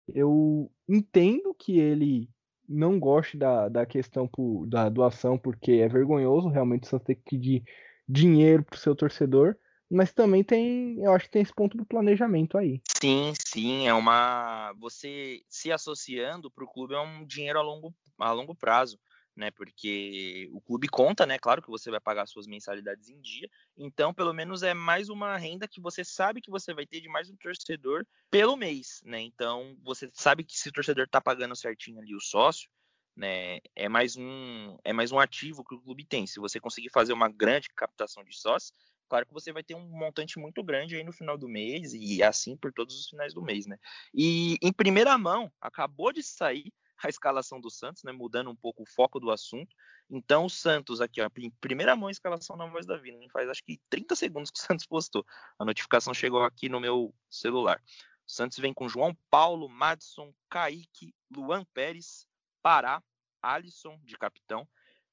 Eu 0.08 0.70
entendo 0.88 1.54
que 1.54 1.78
ele 1.78 2.30
não 2.68 2.98
goste 2.98 3.36
da, 3.36 3.68
da 3.68 3.86
questão 3.86 4.26
por, 4.26 4.66
da 4.66 4.88
doação, 4.88 5.38
porque 5.38 5.72
é 5.72 5.88
vergonhoso 5.88 6.48
realmente 6.48 6.84
o 6.84 6.86
Santos 6.86 7.06
ter 7.06 7.14
que 7.14 7.30
pedir 7.30 7.64
dinheiro 8.08 8.64
pro 8.64 8.78
seu 8.78 8.94
torcedor. 8.94 9.56
Mas 9.90 10.12
também 10.12 10.44
tem, 10.44 11.02
eu 11.02 11.12
acho 11.12 11.26
que 11.26 11.30
tem 11.30 11.42
esse 11.42 11.54
ponto 11.54 11.76
do 11.76 11.86
planejamento 11.86 12.58
aí. 12.58 12.82
Sim, 13.00 13.32
sim, 13.46 13.86
é 13.86 13.94
uma. 13.94 14.72
Você 14.78 15.42
se 15.48 15.72
associando 15.72 16.50
para 16.50 16.64
o 16.64 16.68
clube 16.68 16.94
é 16.94 17.00
um 17.00 17.24
dinheiro 17.24 17.58
a 17.58 17.62
longo, 17.62 17.94
a 18.18 18.32
longo 18.32 18.54
prazo, 18.54 18.98
né? 19.34 19.50
Porque 19.50 20.50
o 20.52 20.60
clube 20.60 20.88
conta, 20.88 21.24
né? 21.24 21.38
Claro 21.38 21.62
que 21.62 21.70
você 21.70 21.90
vai 21.90 22.00
pagar 22.00 22.26
suas 22.26 22.46
mensalidades 22.46 23.08
em 23.08 23.20
dia, 23.20 23.48
então 23.76 24.12
pelo 24.12 24.34
menos 24.34 24.62
é 24.62 24.74
mais 24.74 25.08
uma 25.08 25.36
renda 25.38 25.68
que 25.68 25.80
você 25.80 26.04
sabe 26.04 26.42
que 26.42 26.50
você 26.50 26.74
vai 26.74 26.84
ter 26.84 27.00
de 27.00 27.08
mais 27.08 27.30
um 27.30 27.36
torcedor 27.36 28.04
pelo 28.30 28.56
mês, 28.56 29.00
né? 29.04 29.20
Então 29.20 29.76
você 29.82 30.10
sabe 30.12 30.44
que 30.44 30.58
se 30.58 30.68
o 30.68 30.72
torcedor 30.72 31.04
está 31.04 31.20
pagando 31.20 31.56
certinho 31.56 32.00
ali 32.00 32.14
o 32.14 32.20
sócio, 32.20 32.68
né? 33.16 33.58
É 33.74 33.88
mais 33.88 34.16
um 34.16 34.76
é 34.84 34.92
mais 34.92 35.12
um 35.12 35.18
ativo 35.18 35.64
que 35.64 35.74
o 35.74 35.80
clube 35.80 36.04
tem. 36.04 36.26
Se 36.26 36.40
você 36.40 36.60
conseguir 36.60 36.90
fazer 36.90 37.12
uma 37.12 37.28
grande 37.28 37.68
captação 37.74 38.24
de 38.24 38.36
sócios, 38.36 38.72
claro 39.08 39.26
que 39.26 39.32
você 39.32 39.52
vai 39.52 39.62
ter 39.62 39.74
um 39.74 39.88
montante 39.88 40.38
muito 40.38 40.62
grande 40.62 40.96
aí 40.96 41.02
no 41.02 41.12
final 41.12 41.36
do 41.36 41.48
mês 41.48 41.92
e 41.94 42.22
assim 42.22 42.56
por 42.56 42.72
todos 42.72 42.98
os 42.98 43.08
finais 43.08 43.34
do 43.34 43.42
mês, 43.42 43.66
né? 43.66 43.78
E 44.14 44.56
em 44.62 44.72
primeira 44.72 45.16
mão, 45.16 45.50
acabou 45.60 46.12
de 46.12 46.22
sair 46.22 46.72
a 47.02 47.08
escalação 47.08 47.60
do 47.60 47.70
Santos, 47.70 48.02
né? 48.02 48.12
Mudando 48.12 48.50
um 48.50 48.56
pouco 48.56 48.82
o 48.82 48.86
foco 48.86 49.18
do 49.18 49.30
assunto. 49.30 49.74
Então, 50.10 50.46
o 50.46 50.50
Santos 50.50 51.00
aqui, 51.00 51.20
ó, 51.20 51.28
em 51.38 51.50
primeira 51.50 51.94
mão, 51.94 52.08
a 52.08 52.12
escalação 52.12 52.56
na 52.56 52.66
voz 52.66 52.86
da 52.86 52.96
vida. 52.96 53.18
Faz 53.32 53.48
acho 53.48 53.62
que 53.64 53.80
30 53.90 54.16
segundos 54.16 54.50
que 54.50 54.58
o 54.58 54.62
Santos 54.62 54.86
postou. 54.86 55.24
A 55.58 55.64
notificação 55.64 56.12
chegou 56.12 56.42
aqui 56.42 56.68
no 56.68 56.80
meu 56.80 57.14
celular. 57.30 57.80
O 58.26 58.30
Santos 58.30 58.58
vem 58.58 58.74
com 58.74 58.88
João 58.88 59.16
Paulo, 59.30 59.68
Madison, 59.68 60.34
Kaique, 60.50 61.14
Luan 61.34 61.64
Pérez, 61.72 62.26
Pará, 62.62 63.02
Alisson 63.40 63.98
de 64.04 64.16
capitão, 64.18 64.68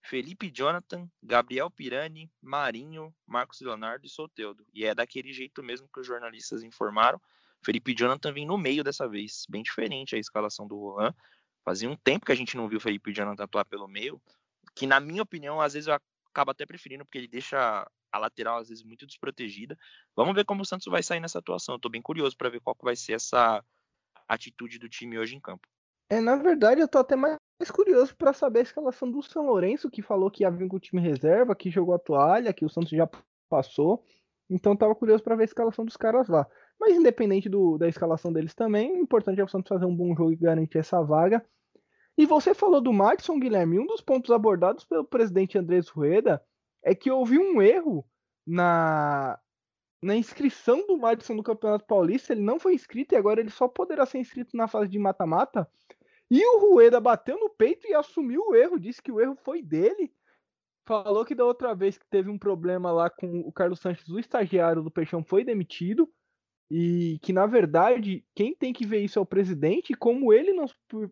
Felipe 0.06 0.52
Jonathan, 0.52 1.10
Gabriel 1.22 1.70
Pirani, 1.70 2.32
Marinho, 2.42 3.14
Marcos 3.26 3.60
Leonardo 3.62 4.06
e 4.06 4.10
Soteudo. 4.10 4.66
E 4.74 4.86
é 4.86 4.94
daquele 4.94 5.34
jeito 5.34 5.64
mesmo 5.64 5.90
que 5.92 6.00
os 6.00 6.06
jornalistas 6.06 6.62
informaram. 6.62 7.20
Felipe 7.64 7.96
Jonathan 7.96 8.32
vem 8.32 8.46
no 8.46 8.58
meio 8.58 8.84
dessa 8.84 9.10
vez, 9.10 9.46
bem 9.50 9.64
diferente 9.64 10.16
a 10.16 10.20
escalação 10.20 10.68
do 10.68 10.78
Roland. 10.78 11.14
Fazia 11.64 11.90
um 11.90 11.96
tempo 11.96 12.26
que 12.28 12.32
a 12.32 12.36
gente 12.36 12.56
não 12.56 12.70
viu 12.70 12.78
o 12.78 12.82
Felipe 12.82 13.12
Jonathan 13.12 13.44
atuar 13.44 13.66
pelo 13.66 13.88
meio, 13.88 14.22
que 14.76 14.86
na 14.86 15.00
minha 15.00 15.24
opinião, 15.24 15.60
às 15.60 15.74
vezes 15.74 15.88
eu 15.88 15.98
acabo 16.30 16.52
até 16.52 16.68
preferindo, 16.68 17.04
porque 17.04 17.18
ele 17.18 17.28
deixa 17.28 17.90
a 18.12 18.20
lateral 18.20 18.60
às 18.60 18.70
vezes 18.70 18.84
muito 18.84 19.08
desprotegida. 19.08 19.76
Vamos 20.16 20.36
ver 20.36 20.46
como 20.46 20.62
o 20.62 20.66
Santos 20.66 20.86
vai 20.86 21.02
sair 21.02 21.20
nessa 21.20 21.40
atuação. 21.40 21.78
Estou 21.78 21.90
bem 21.90 22.02
curioso 22.02 22.38
para 22.38 22.50
ver 22.50 22.62
qual 22.62 22.78
vai 22.84 22.96
ser 22.96 23.14
essa 23.14 23.66
atitude 24.28 24.78
do 24.78 24.88
time 24.88 25.18
hoje 25.18 25.36
em 25.36 25.40
campo. 25.40 25.68
É, 26.12 26.22
na 26.22 26.36
verdade, 26.36 26.80
eu 26.80 26.88
tô 26.88 27.00
até 27.00 27.16
mais 27.16 27.38
curioso 27.72 28.16
para 28.16 28.34
saber 28.34 28.60
a 28.60 28.64
escalação 28.64 29.10
do 29.10 29.22
São 29.22 29.46
Lourenço, 29.46 29.90
que 29.90 30.02
falou 30.02 30.30
que 30.30 30.44
ia 30.44 30.52
vir 30.52 30.68
com 30.68 30.76
o 30.76 30.80
time 30.80 31.02
reserva, 31.02 31.56
que 31.56 31.70
jogou 31.70 31.96
a 31.96 32.00
toalha, 32.00 32.54
que 32.54 32.66
o 32.66 32.70
Santos 32.70 32.90
já 32.90 33.10
passou. 33.50 34.04
Então 34.50 34.76
tava 34.76 34.94
curioso 34.94 35.24
para 35.24 35.36
ver 35.36 35.44
a 35.44 35.46
escalação 35.46 35.86
dos 35.86 35.98
caras 35.98 36.28
lá. 36.28 36.46
Mas 36.80 36.94
independente 36.94 37.48
do, 37.50 37.78
da 37.78 37.88
escalação 37.88 38.32
deles 38.32 38.54
também, 38.54 38.92
o 38.92 39.02
importante 39.02 39.40
é 39.40 39.44
o 39.44 39.48
Santos 39.48 39.70
fazer 39.70 39.86
um 39.86 39.96
bom 39.96 40.16
jogo 40.16 40.32
e 40.32 40.36
garantir 40.36 40.80
essa 40.80 41.02
vaga. 41.02 41.44
E 42.18 42.26
você 42.26 42.54
falou 42.54 42.80
do 42.80 42.94
Madison, 42.94 43.40
Guilherme. 43.40 43.80
Um 43.80 43.86
dos 43.86 44.02
pontos 44.02 44.32
abordados 44.32 44.86
pelo 44.86 45.04
presidente 45.04 45.58
Andrés 45.58 45.90
Rueda 45.90 46.42
é 46.84 46.96
que 46.96 47.12
houve 47.12 47.38
um 47.38 47.62
erro 47.62 48.06
na, 48.46 49.40
na 50.02 50.16
inscrição 50.16 50.86
do 50.88 50.98
Madison 50.98 51.34
no 51.34 51.44
Campeonato 51.44 51.86
Paulista. 51.86 52.34
Ele 52.34 52.42
não 52.42 52.60
foi 52.60 52.74
inscrito 52.74 53.16
e 53.16 53.18
agora 53.18 53.40
ele 53.40 53.50
só 53.50 53.68
poderá 53.68 54.06
ser 54.06 54.20
inscrito 54.20 54.56
na 54.56 54.68
fase 54.68 54.90
de 54.90 55.00
mata-mata. 55.00 55.70
E 56.30 56.46
o 56.46 56.60
Rueda 56.60 57.00
bateu 57.00 57.40
no 57.40 57.50
peito 57.50 57.88
e 57.88 57.94
assumiu 57.94 58.42
o 58.48 58.56
erro, 58.56 58.80
disse 58.80 59.02
que 59.02 59.12
o 59.12 59.22
erro 59.22 59.36
foi 59.44 59.62
dele. 59.62 60.14
Falou 60.88 61.26
que 61.26 61.36
da 61.36 61.46
outra 61.46 61.74
vez 61.74 61.98
que 61.98 62.06
teve 62.10 62.30
um 62.30 62.38
problema 62.38 62.92
lá 62.92 63.10
com 63.10 63.40
o 63.42 63.52
Carlos 63.52 63.80
Sanches, 63.80 64.08
o 64.10 64.20
estagiário 64.20 64.84
do 64.84 64.92
Peixão 64.92 65.24
foi 65.24 65.44
demitido. 65.44 66.12
E 66.70 67.20
que, 67.22 67.32
na 67.32 67.46
verdade, 67.46 68.26
quem 68.34 68.56
tem 68.56 68.74
que 68.74 68.86
ver 68.86 69.00
isso 69.00 69.20
é 69.20 69.22
o 69.22 69.26
presidente. 69.26 69.94
E 69.94 69.96
como 69.96 70.34
ele 70.34 70.52
não, 70.54 70.66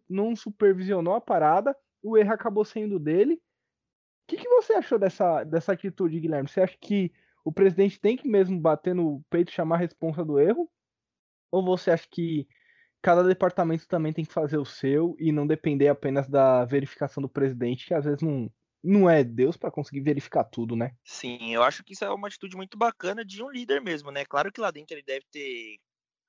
não 0.09 0.35
supervisionou 0.35 1.13
a 1.13 1.21
parada, 1.21 1.75
o 2.01 2.17
erro 2.17 2.33
acabou 2.33 2.65
sendo 2.65 2.99
dele. 2.99 3.35
O 3.35 3.39
que, 4.27 4.37
que 4.37 4.49
você 4.49 4.73
achou 4.73 4.97
dessa, 4.97 5.43
dessa 5.43 5.73
atitude, 5.73 6.19
Guilherme? 6.19 6.49
Você 6.49 6.61
acha 6.61 6.77
que 6.79 7.11
o 7.43 7.51
presidente 7.51 7.99
tem 7.99 8.15
que 8.15 8.27
mesmo 8.27 8.59
bater 8.59 8.95
no 8.95 9.23
peito 9.29 9.49
e 9.49 9.55
chamar 9.55 9.75
a 9.75 9.79
responsa 9.79 10.23
do 10.23 10.39
erro? 10.39 10.69
Ou 11.51 11.63
você 11.63 11.91
acha 11.91 12.07
que 12.09 12.47
cada 13.03 13.21
departamento 13.21 13.85
também 13.85 14.13
tem 14.13 14.23
que 14.23 14.33
fazer 14.33 14.57
o 14.57 14.65
seu 14.65 15.15
e 15.19 15.29
não 15.29 15.45
depender 15.45 15.89
apenas 15.89 16.25
da 16.27 16.63
verificação 16.63 17.21
do 17.21 17.27
presidente, 17.27 17.85
que 17.85 17.93
às 17.93 18.05
vezes 18.05 18.21
não, 18.21 18.49
não 18.81 19.09
é 19.09 19.25
Deus 19.25 19.57
para 19.57 19.69
conseguir 19.69 19.99
verificar 19.99 20.45
tudo, 20.45 20.73
né? 20.73 20.95
Sim, 21.03 21.53
eu 21.53 21.61
acho 21.63 21.83
que 21.83 21.91
isso 21.91 22.05
é 22.05 22.09
uma 22.09 22.29
atitude 22.29 22.55
muito 22.55 22.77
bacana 22.77 23.25
de 23.25 23.43
um 23.43 23.49
líder 23.49 23.81
mesmo, 23.81 24.09
né? 24.09 24.23
Claro 24.23 24.53
que 24.53 24.61
lá 24.61 24.71
dentro 24.71 24.95
ele 24.95 25.03
deve 25.03 25.25
ter 25.29 25.79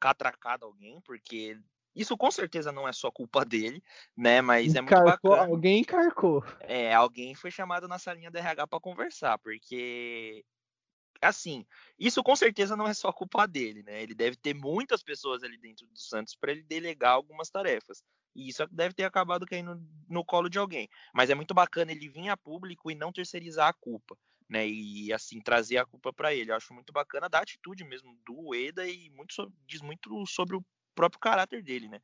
catracado 0.01 0.67
alguém, 0.67 1.01
porque 1.03 1.57
isso 1.95 2.17
com 2.17 2.31
certeza 2.31 2.73
não 2.73 2.89
é 2.89 2.93
só 2.93 3.09
culpa 3.09 3.45
dele, 3.45 3.81
né? 4.17 4.41
Mas 4.41 4.75
Encarcou, 4.75 4.83
é 4.83 4.83
muito 4.83 5.05
bacana. 5.05 5.53
Alguém 5.53 5.81
encarcou. 5.81 6.45
É, 6.59 6.93
alguém 6.93 7.37
foi 7.37 7.53
chamado 7.53 7.87
na 7.87 8.01
salinha 8.01 8.33
da 8.33 8.41
RH 8.41 8.67
para 8.67 8.81
conversar, 8.81 9.39
porque 9.39 10.45
assim, 11.25 11.65
isso 11.99 12.23
com 12.23 12.37
certeza 12.37 12.77
não 12.77 12.87
é 12.87 12.95
só 12.95 13.13
culpa 13.13 13.47
dele, 13.47 13.83
né? 13.83 14.03
Ele 14.03 14.15
deve 14.15 14.37
ter 14.37 14.55
muitas 14.55 15.03
pessoas 15.03 15.43
ali 15.43 15.57
dentro 15.59 15.87
do 15.87 15.99
Santos 15.99 16.35
para 16.35 16.53
ele 16.53 16.63
delegar 16.63 17.13
algumas 17.13 17.51
tarefas. 17.51 18.03
E 18.35 18.49
isso 18.49 18.67
deve 18.71 18.95
ter 18.95 19.05
acabado 19.05 19.47
caindo 19.47 19.81
no 20.09 20.25
colo 20.25 20.49
de 20.49 20.59
alguém. 20.59 20.89
Mas 21.15 21.31
é 21.31 21.35
muito 21.35 21.55
bacana 21.55 21.93
ele 21.93 22.09
vir 22.09 22.29
a 22.29 22.37
público 22.37 22.91
e 22.91 22.95
não 22.95 23.13
terceirizar 23.13 23.69
a 23.69 23.73
culpa, 23.73 24.17
né? 24.49 24.67
E 24.67 25.13
assim 25.13 25.41
trazer 25.41 25.79
a 25.79 25.87
culpa 25.87 26.13
para 26.13 26.35
ele. 26.35 26.51
Eu 26.51 26.57
acho 26.57 26.75
muito 26.75 26.93
bacana 26.93 27.29
da 27.29 27.39
atitude 27.39 27.85
mesmo 27.85 28.19
do 28.27 28.55
Eda 28.55 28.87
e 28.87 29.11
muito 29.11 29.53
diz 29.67 29.81
muito 29.81 30.27
sobre 30.27 30.57
o 30.57 30.65
próprio 30.95 31.21
caráter 31.21 31.63
dele, 31.63 31.89
né? 31.89 32.01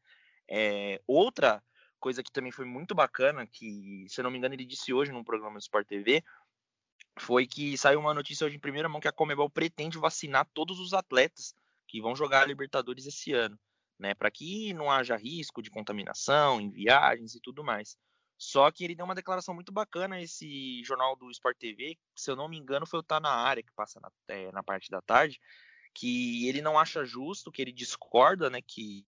É, 0.48 1.00
outra 1.06 1.62
coisa 2.00 2.22
que 2.22 2.32
também 2.32 2.50
foi 2.50 2.64
muito 2.64 2.94
bacana, 2.94 3.46
que 3.46 4.06
se 4.08 4.20
eu 4.20 4.24
não 4.24 4.30
me 4.30 4.38
engano 4.38 4.54
ele 4.54 4.64
disse 4.64 4.92
hoje 4.92 5.12
num 5.12 5.22
programa 5.22 5.58
do 5.58 5.62
Sport 5.62 5.86
TV, 5.86 6.24
foi 7.18 7.46
que 7.46 7.76
saiu 7.76 8.00
uma 8.00 8.14
notícia 8.14 8.46
hoje 8.46 8.56
em 8.56 8.60
primeira 8.60 8.88
mão 8.88 9.00
que 9.00 9.08
a 9.08 9.12
Comebol 9.12 9.50
pretende 9.50 9.98
vacinar 9.98 10.48
todos 10.52 10.78
os 10.78 10.92
atletas 10.92 11.54
que 11.86 12.00
vão 12.00 12.14
jogar 12.14 12.42
a 12.42 12.46
Libertadores 12.46 13.06
esse 13.06 13.32
ano, 13.32 13.58
né, 13.98 14.14
para 14.14 14.30
que 14.30 14.72
não 14.72 14.90
haja 14.90 15.16
risco 15.16 15.62
de 15.62 15.70
contaminação 15.70 16.60
em 16.60 16.70
viagens 16.70 17.34
e 17.34 17.40
tudo 17.40 17.64
mais. 17.64 17.96
Só 18.38 18.70
que 18.70 18.84
ele 18.84 18.94
deu 18.94 19.04
uma 19.04 19.14
declaração 19.14 19.54
muito 19.54 19.70
bacana 19.70 20.20
esse 20.20 20.82
jornal 20.82 21.14
do 21.14 21.30
Sport 21.30 21.58
TV, 21.58 21.98
se 22.14 22.30
eu 22.30 22.36
não 22.36 22.48
me 22.48 22.56
engano 22.56 22.86
foi 22.86 23.00
o 23.00 23.02
Tá 23.02 23.20
na 23.20 23.30
área 23.30 23.62
que 23.62 23.72
passa 23.72 24.00
na, 24.00 24.10
é, 24.28 24.50
na 24.52 24.62
parte 24.62 24.90
da 24.90 25.02
tarde, 25.02 25.38
que 25.92 26.48
ele 26.48 26.62
não 26.62 26.78
acha 26.78 27.04
justo, 27.04 27.50
que 27.50 27.60
ele 27.60 27.72
discorda, 27.72 28.48
né, 28.48 28.60
que 28.62 29.04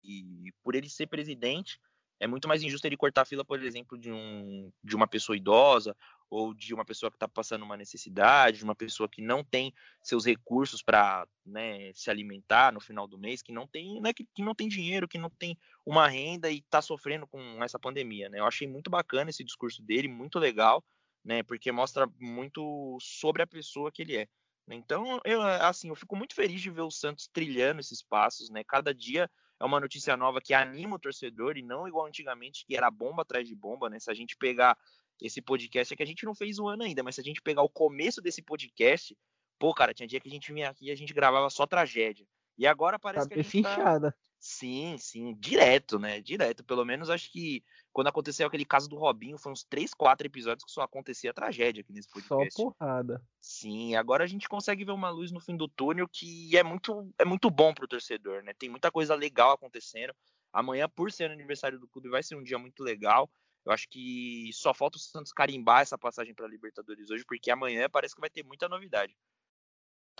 por 0.62 0.74
ele 0.74 0.88
ser 0.88 1.08
presidente 1.08 1.78
É 2.20 2.26
muito 2.26 2.48
mais 2.48 2.62
injusto 2.62 2.86
ele 2.86 2.96
cortar 2.96 3.22
a 3.22 3.24
fila, 3.24 3.44
por 3.44 3.62
exemplo, 3.62 3.96
de, 3.96 4.10
um, 4.10 4.72
de 4.82 4.96
uma 4.96 5.06
pessoa 5.06 5.36
idosa 5.36 5.96
ou 6.30 6.52
de 6.52 6.74
uma 6.74 6.84
pessoa 6.84 7.10
que 7.10 7.16
está 7.16 7.28
passando 7.28 7.64
uma 7.64 7.76
necessidade, 7.76 8.58
de 8.58 8.64
uma 8.64 8.74
pessoa 8.74 9.08
que 9.08 9.22
não 9.22 9.42
tem 9.42 9.72
seus 10.02 10.26
recursos 10.26 10.82
para 10.82 11.26
né, 11.44 11.90
se 11.94 12.10
alimentar 12.10 12.72
no 12.72 12.80
final 12.80 13.06
do 13.06 13.18
mês, 13.18 13.40
que 13.40 13.52
não 13.52 13.66
tem, 13.66 14.00
né, 14.00 14.12
que, 14.12 14.26
que, 14.34 14.42
não 14.42 14.54
tem 14.54 14.68
dinheiro, 14.68 15.08
que 15.08 15.16
não 15.16 15.30
tem 15.30 15.56
uma 15.86 16.08
renda 16.08 16.50
e 16.50 16.58
está 16.58 16.82
sofrendo 16.82 17.26
com 17.26 17.62
essa 17.62 17.78
pandemia. 17.78 18.28
Né? 18.28 18.40
Eu 18.40 18.46
achei 18.46 18.68
muito 18.68 18.90
bacana 18.90 19.30
esse 19.30 19.44
discurso 19.44 19.82
dele, 19.82 20.08
muito 20.08 20.38
legal, 20.38 20.84
né, 21.24 21.42
porque 21.42 21.72
mostra 21.72 22.06
muito 22.18 22.98
sobre 23.00 23.42
a 23.42 23.46
pessoa 23.46 23.90
que 23.90 24.02
ele 24.02 24.16
é. 24.16 24.28
Então, 24.70 25.20
eu, 25.24 25.40
assim, 25.40 25.88
eu 25.88 25.94
fico 25.94 26.14
muito 26.14 26.34
feliz 26.34 26.60
de 26.60 26.70
ver 26.70 26.82
o 26.82 26.90
Santos 26.90 27.26
trilhando 27.28 27.80
esses 27.80 28.02
passos, 28.02 28.50
né? 28.50 28.62
Cada 28.62 28.92
dia 28.92 29.30
é 29.60 29.64
uma 29.64 29.80
notícia 29.80 30.16
nova 30.16 30.40
que 30.40 30.54
anima 30.54 30.96
o 30.96 30.98
torcedor 30.98 31.56
e 31.56 31.62
não 31.62 31.88
igual 31.88 32.06
antigamente 32.06 32.64
que 32.66 32.76
era 32.76 32.90
bomba 32.90 33.22
atrás 33.22 33.46
de 33.46 33.54
bomba, 33.54 33.90
né? 33.90 33.98
Se 33.98 34.10
a 34.10 34.14
gente 34.14 34.36
pegar 34.36 34.76
esse 35.20 35.42
podcast, 35.42 35.92
é 35.92 35.96
que 35.96 36.02
a 36.02 36.06
gente 36.06 36.24
não 36.24 36.34
fez 36.34 36.58
um 36.58 36.68
ano 36.68 36.84
ainda, 36.84 37.02
mas 37.02 37.16
se 37.16 37.20
a 37.20 37.24
gente 37.24 37.42
pegar 37.42 37.62
o 37.62 37.68
começo 37.68 38.20
desse 38.20 38.40
podcast, 38.40 39.16
pô, 39.58 39.74
cara, 39.74 39.92
tinha 39.92 40.06
dia 40.06 40.20
que 40.20 40.28
a 40.28 40.32
gente 40.32 40.52
vinha 40.52 40.70
aqui 40.70 40.86
e 40.86 40.90
a 40.90 40.96
gente 40.96 41.12
gravava 41.12 41.50
só 41.50 41.66
tragédia. 41.66 42.26
E 42.56 42.66
agora 42.66 42.98
parece 42.98 43.28
tá 43.28 43.34
que 43.34 43.40
a 43.40 43.42
gente 43.42 43.62
tá... 43.62 44.14
Sim, 44.40 44.96
sim, 44.98 45.34
direto, 45.38 45.98
né? 45.98 46.20
Direto. 46.20 46.62
Pelo 46.62 46.84
menos 46.84 47.10
acho 47.10 47.30
que 47.30 47.64
quando 47.92 48.06
aconteceu 48.06 48.46
aquele 48.46 48.64
caso 48.64 48.88
do 48.88 48.96
Robinho, 48.96 49.36
foi 49.36 49.50
uns 49.50 49.64
3, 49.64 49.92
4 49.92 50.26
episódios 50.26 50.64
que 50.64 50.70
só 50.70 50.82
acontecia 50.82 51.34
tragédia 51.34 51.80
aqui 51.80 51.92
nesse 51.92 52.08
podcast. 52.08 52.54
Só 52.54 52.70
porrada. 52.70 53.20
Sim, 53.40 53.96
agora 53.96 54.22
a 54.22 54.26
gente 54.26 54.48
consegue 54.48 54.84
ver 54.84 54.92
uma 54.92 55.10
luz 55.10 55.32
no 55.32 55.40
fim 55.40 55.56
do 55.56 55.66
túnel 55.66 56.08
que 56.08 56.56
é 56.56 56.62
muito, 56.62 57.12
é 57.18 57.24
muito 57.24 57.50
bom 57.50 57.74
pro 57.74 57.88
torcedor, 57.88 58.42
né? 58.44 58.52
Tem 58.56 58.68
muita 58.68 58.92
coisa 58.92 59.14
legal 59.14 59.52
acontecendo. 59.52 60.14
Amanhã, 60.52 60.88
por 60.88 61.10
ser 61.10 61.30
aniversário 61.30 61.78
do 61.78 61.88
clube, 61.88 62.08
vai 62.08 62.22
ser 62.22 62.36
um 62.36 62.42
dia 62.42 62.58
muito 62.58 62.82
legal. 62.82 63.28
Eu 63.66 63.72
acho 63.72 63.88
que 63.88 64.50
só 64.54 64.72
falta 64.72 64.96
o 64.96 65.00
Santos 65.00 65.32
carimbar 65.32 65.82
essa 65.82 65.98
passagem 65.98 66.34
para 66.34 66.46
Libertadores 66.46 67.10
hoje, 67.10 67.24
porque 67.26 67.50
amanhã 67.50 67.88
parece 67.90 68.14
que 68.14 68.20
vai 68.20 68.30
ter 68.30 68.44
muita 68.44 68.68
novidade. 68.68 69.14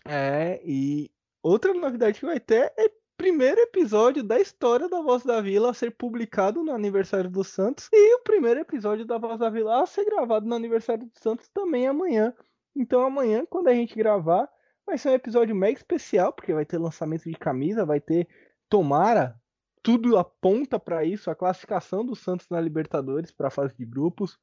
É, 0.04 0.60
e 0.64 1.10
outra 1.42 1.72
novidade 1.72 2.18
que 2.18 2.26
vai 2.26 2.40
ter 2.40 2.72
é 2.76 2.90
primeiro 3.18 3.60
episódio 3.60 4.22
da 4.22 4.38
história 4.38 4.88
da 4.88 5.02
Voz 5.02 5.24
da 5.24 5.40
Vila 5.40 5.70
a 5.70 5.74
ser 5.74 5.90
publicado 5.90 6.62
no 6.62 6.72
aniversário 6.72 7.28
do 7.28 7.42
Santos 7.42 7.88
e 7.92 8.14
o 8.14 8.20
primeiro 8.20 8.60
episódio 8.60 9.04
da 9.04 9.18
Voz 9.18 9.40
da 9.40 9.50
Vila 9.50 9.82
a 9.82 9.86
ser 9.86 10.04
gravado 10.04 10.46
no 10.46 10.54
aniversário 10.54 11.04
do 11.04 11.18
Santos 11.18 11.48
também 11.48 11.88
amanhã. 11.88 12.32
Então 12.76 13.00
amanhã, 13.00 13.44
quando 13.44 13.66
a 13.66 13.74
gente 13.74 13.96
gravar, 13.96 14.48
vai 14.86 14.96
ser 14.96 15.08
um 15.08 15.14
episódio 15.14 15.54
mega 15.54 15.76
especial, 15.76 16.32
porque 16.32 16.54
vai 16.54 16.64
ter 16.64 16.78
lançamento 16.78 17.28
de 17.28 17.36
camisa, 17.36 17.84
vai 17.84 18.00
ter 18.00 18.28
tomara, 18.68 19.34
tudo 19.82 20.16
aponta 20.16 20.78
para 20.78 21.04
isso, 21.04 21.28
a 21.28 21.34
classificação 21.34 22.06
do 22.06 22.14
Santos 22.14 22.48
na 22.48 22.60
Libertadores 22.60 23.32
para 23.32 23.48
a 23.48 23.50
fase 23.50 23.74
de 23.76 23.84
grupos. 23.84 24.38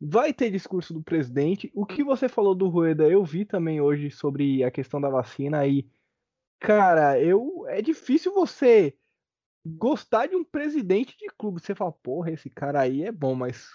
Vai 0.00 0.32
ter 0.32 0.52
discurso 0.52 0.94
do 0.94 1.02
presidente. 1.02 1.68
O 1.74 1.84
que 1.84 2.04
você 2.04 2.28
falou 2.28 2.54
do 2.54 2.68
Rueda, 2.68 3.08
eu 3.08 3.24
vi 3.24 3.44
também 3.44 3.80
hoje 3.80 4.08
sobre 4.08 4.62
a 4.62 4.70
questão 4.70 5.00
da 5.00 5.10
vacina 5.10 5.66
e 5.66 5.84
Cara, 6.60 7.20
eu 7.20 7.66
é 7.68 7.82
difícil 7.82 8.32
você 8.32 8.96
gostar 9.64 10.26
de 10.26 10.36
um 10.36 10.44
presidente 10.44 11.16
de 11.16 11.26
clube. 11.38 11.60
Você 11.60 11.74
fala, 11.74 11.92
porra, 11.92 12.30
esse 12.30 12.50
cara 12.50 12.80
aí 12.80 13.02
é 13.02 13.12
bom, 13.12 13.34
mas 13.34 13.68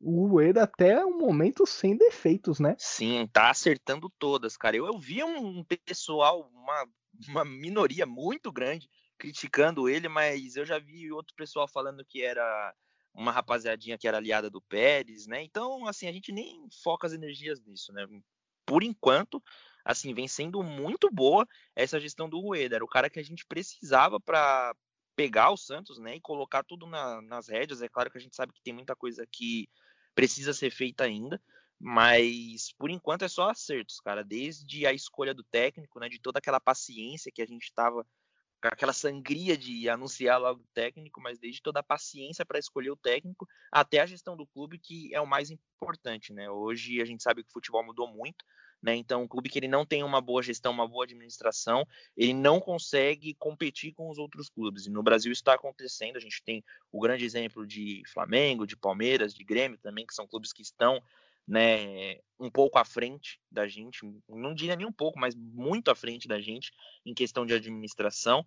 o 0.00 0.26
Rueda 0.26 0.64
até 0.64 0.92
é 0.92 1.06
um 1.06 1.18
momento 1.18 1.66
sem 1.66 1.96
defeitos, 1.96 2.58
né? 2.58 2.74
Sim, 2.78 3.26
tá 3.32 3.50
acertando 3.50 4.10
todas, 4.18 4.56
cara. 4.56 4.76
Eu, 4.76 4.86
eu 4.86 4.98
vi 4.98 5.22
um 5.22 5.64
pessoal, 5.84 6.50
uma, 6.52 6.86
uma 7.28 7.44
minoria 7.44 8.06
muito 8.06 8.52
grande 8.52 8.88
criticando 9.18 9.88
ele, 9.88 10.08
mas 10.08 10.56
eu 10.56 10.64
já 10.64 10.78
vi 10.78 11.10
outro 11.12 11.34
pessoal 11.36 11.68
falando 11.68 12.04
que 12.04 12.22
era 12.22 12.74
uma 13.14 13.30
rapaziadinha 13.30 13.96
que 13.96 14.08
era 14.08 14.16
aliada 14.18 14.50
do 14.50 14.60
Pérez, 14.60 15.26
né? 15.26 15.42
Então, 15.42 15.86
assim, 15.86 16.08
a 16.08 16.12
gente 16.12 16.32
nem 16.32 16.66
foca 16.82 17.06
as 17.06 17.12
energias 17.12 17.60
nisso, 17.60 17.92
né? 17.92 18.06
Por 18.66 18.82
enquanto, 18.82 19.42
assim, 19.84 20.14
vem 20.14 20.26
sendo 20.26 20.62
muito 20.62 21.10
boa 21.10 21.46
essa 21.76 22.00
gestão 22.00 22.28
do 22.28 22.40
Rueda. 22.40 22.76
Era 22.76 22.84
o 22.84 22.88
cara 22.88 23.10
que 23.10 23.20
a 23.20 23.22
gente 23.22 23.44
precisava 23.46 24.18
para 24.20 24.74
pegar 25.14 25.50
o 25.50 25.56
Santos, 25.56 25.98
né, 25.98 26.16
e 26.16 26.20
colocar 26.20 26.64
tudo 26.64 26.86
na, 26.86 27.22
nas 27.22 27.48
rédeas. 27.48 27.82
É 27.82 27.88
claro 27.88 28.10
que 28.10 28.18
a 28.18 28.20
gente 28.20 28.34
sabe 28.34 28.52
que 28.52 28.62
tem 28.62 28.74
muita 28.74 28.96
coisa 28.96 29.26
que 29.30 29.68
precisa 30.14 30.52
ser 30.52 30.70
feita 30.70 31.04
ainda, 31.04 31.40
mas 31.78 32.72
por 32.78 32.90
enquanto 32.90 33.24
é 33.24 33.28
só 33.28 33.50
acertos, 33.50 34.00
cara. 34.00 34.22
Desde 34.24 34.86
a 34.86 34.92
escolha 34.92 35.34
do 35.34 35.44
técnico, 35.44 36.00
né, 36.00 36.08
de 36.08 36.20
toda 36.20 36.38
aquela 36.38 36.60
paciência 36.60 37.32
que 37.32 37.42
a 37.42 37.46
gente 37.46 37.64
estava 37.64 38.06
aquela 38.62 38.94
sangria 38.94 39.58
de 39.58 39.88
anunciar 39.90 40.40
logo 40.40 40.62
o 40.62 40.68
técnico, 40.72 41.20
mas 41.20 41.38
desde 41.38 41.60
toda 41.60 41.80
a 41.80 41.82
paciência 41.82 42.46
para 42.46 42.58
escolher 42.58 42.90
o 42.90 42.96
técnico 42.96 43.46
até 43.70 44.00
a 44.00 44.06
gestão 44.06 44.36
do 44.36 44.46
clube, 44.46 44.78
que 44.78 45.14
é 45.14 45.20
o 45.20 45.26
mais 45.26 45.50
importante, 45.50 46.32
né? 46.32 46.50
Hoje 46.50 47.00
a 47.00 47.04
gente 47.04 47.22
sabe 47.22 47.42
que 47.42 47.50
o 47.50 47.52
futebol 47.52 47.84
mudou 47.84 48.08
muito, 48.08 48.42
né? 48.84 48.94
Então, 48.94 49.22
um 49.22 49.26
clube 49.26 49.48
que 49.48 49.58
ele 49.58 49.66
não 49.66 49.86
tem 49.86 50.02
uma 50.02 50.20
boa 50.20 50.42
gestão, 50.42 50.70
uma 50.70 50.86
boa 50.86 51.04
administração, 51.04 51.88
ele 52.14 52.34
não 52.34 52.60
consegue 52.60 53.32
competir 53.32 53.94
com 53.94 54.10
os 54.10 54.18
outros 54.18 54.50
clubes. 54.50 54.84
E 54.84 54.90
no 54.90 55.02
Brasil 55.02 55.32
está 55.32 55.54
acontecendo. 55.54 56.16
A 56.16 56.20
gente 56.20 56.42
tem 56.44 56.62
o 56.92 57.00
grande 57.00 57.24
exemplo 57.24 57.66
de 57.66 58.02
Flamengo, 58.12 58.66
de 58.66 58.76
Palmeiras, 58.76 59.32
de 59.34 59.42
Grêmio 59.42 59.78
também, 59.78 60.06
que 60.06 60.12
são 60.12 60.26
clubes 60.26 60.52
que 60.52 60.60
estão 60.60 61.02
né, 61.48 62.18
um 62.38 62.50
pouco 62.50 62.78
à 62.78 62.84
frente 62.84 63.40
da 63.50 63.66
gente, 63.66 64.00
não 64.28 64.54
diria 64.54 64.76
nem 64.76 64.86
um 64.86 64.92
pouco, 64.92 65.18
mas 65.18 65.34
muito 65.34 65.90
à 65.90 65.94
frente 65.94 66.28
da 66.28 66.38
gente 66.38 66.70
em 67.06 67.14
questão 67.14 67.46
de 67.46 67.54
administração. 67.54 68.44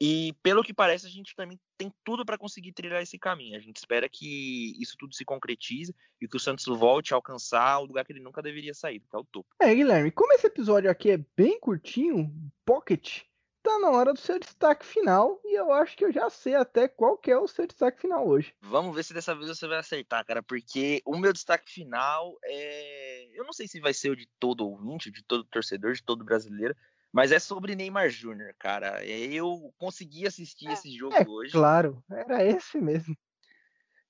E 0.00 0.34
pelo 0.42 0.62
que 0.62 0.74
parece, 0.74 1.06
a 1.06 1.10
gente 1.10 1.34
também 1.36 1.58
tem 1.78 1.92
tudo 2.04 2.24
para 2.24 2.38
conseguir 2.38 2.72
trilhar 2.72 3.02
esse 3.02 3.18
caminho. 3.18 3.56
A 3.56 3.60
gente 3.60 3.76
espera 3.76 4.08
que 4.08 4.76
isso 4.80 4.96
tudo 4.98 5.14
se 5.14 5.24
concretize 5.24 5.94
e 6.20 6.28
que 6.28 6.36
o 6.36 6.40
Santos 6.40 6.64
volte 6.66 7.12
a 7.12 7.16
alcançar 7.16 7.78
o 7.78 7.86
lugar 7.86 8.04
que 8.04 8.12
ele 8.12 8.20
nunca 8.20 8.42
deveria 8.42 8.74
sair, 8.74 9.00
que 9.00 9.16
é 9.16 9.18
o 9.18 9.24
topo. 9.24 9.48
É, 9.60 9.74
Guilherme, 9.74 10.10
como 10.10 10.32
esse 10.32 10.46
episódio 10.46 10.90
aqui 10.90 11.10
é 11.10 11.24
bem 11.36 11.58
curtinho, 11.60 12.32
pocket, 12.64 13.22
tá 13.64 13.78
na 13.78 13.90
hora 13.90 14.12
do 14.12 14.20
seu 14.20 14.38
destaque 14.38 14.84
final 14.84 15.40
e 15.42 15.58
eu 15.58 15.72
acho 15.72 15.96
que 15.96 16.04
eu 16.04 16.12
já 16.12 16.28
sei 16.28 16.54
até 16.54 16.86
qual 16.86 17.16
que 17.16 17.30
é 17.30 17.38
o 17.38 17.48
seu 17.48 17.66
destaque 17.66 18.02
final 18.02 18.28
hoje. 18.28 18.54
Vamos 18.60 18.94
ver 18.94 19.02
se 19.02 19.14
dessa 19.14 19.34
vez 19.34 19.48
você 19.48 19.66
vai 19.66 19.78
acertar, 19.78 20.24
cara, 20.26 20.42
porque 20.42 21.00
o 21.06 21.16
meu 21.16 21.32
destaque 21.32 21.72
final 21.72 22.38
é, 22.44 23.30
eu 23.32 23.42
não 23.42 23.54
sei 23.54 23.66
se 23.66 23.80
vai 23.80 23.94
ser 23.94 24.10
o 24.10 24.16
de 24.16 24.28
todo 24.38 24.68
ouvinte, 24.68 25.10
de 25.10 25.24
todo 25.24 25.44
torcedor, 25.44 25.94
de 25.94 26.02
todo 26.02 26.22
brasileiro, 26.22 26.76
mas 27.14 27.30
é 27.30 27.38
sobre 27.38 27.76
Neymar 27.76 28.10
Júnior, 28.10 28.52
cara. 28.58 29.06
Eu 29.06 29.72
consegui 29.78 30.26
assistir 30.26 30.68
esse 30.68 30.90
jogo 30.90 31.14
é, 31.14 31.24
hoje. 31.28 31.52
Claro, 31.52 32.02
era 32.10 32.44
esse 32.44 32.80
mesmo. 32.80 33.16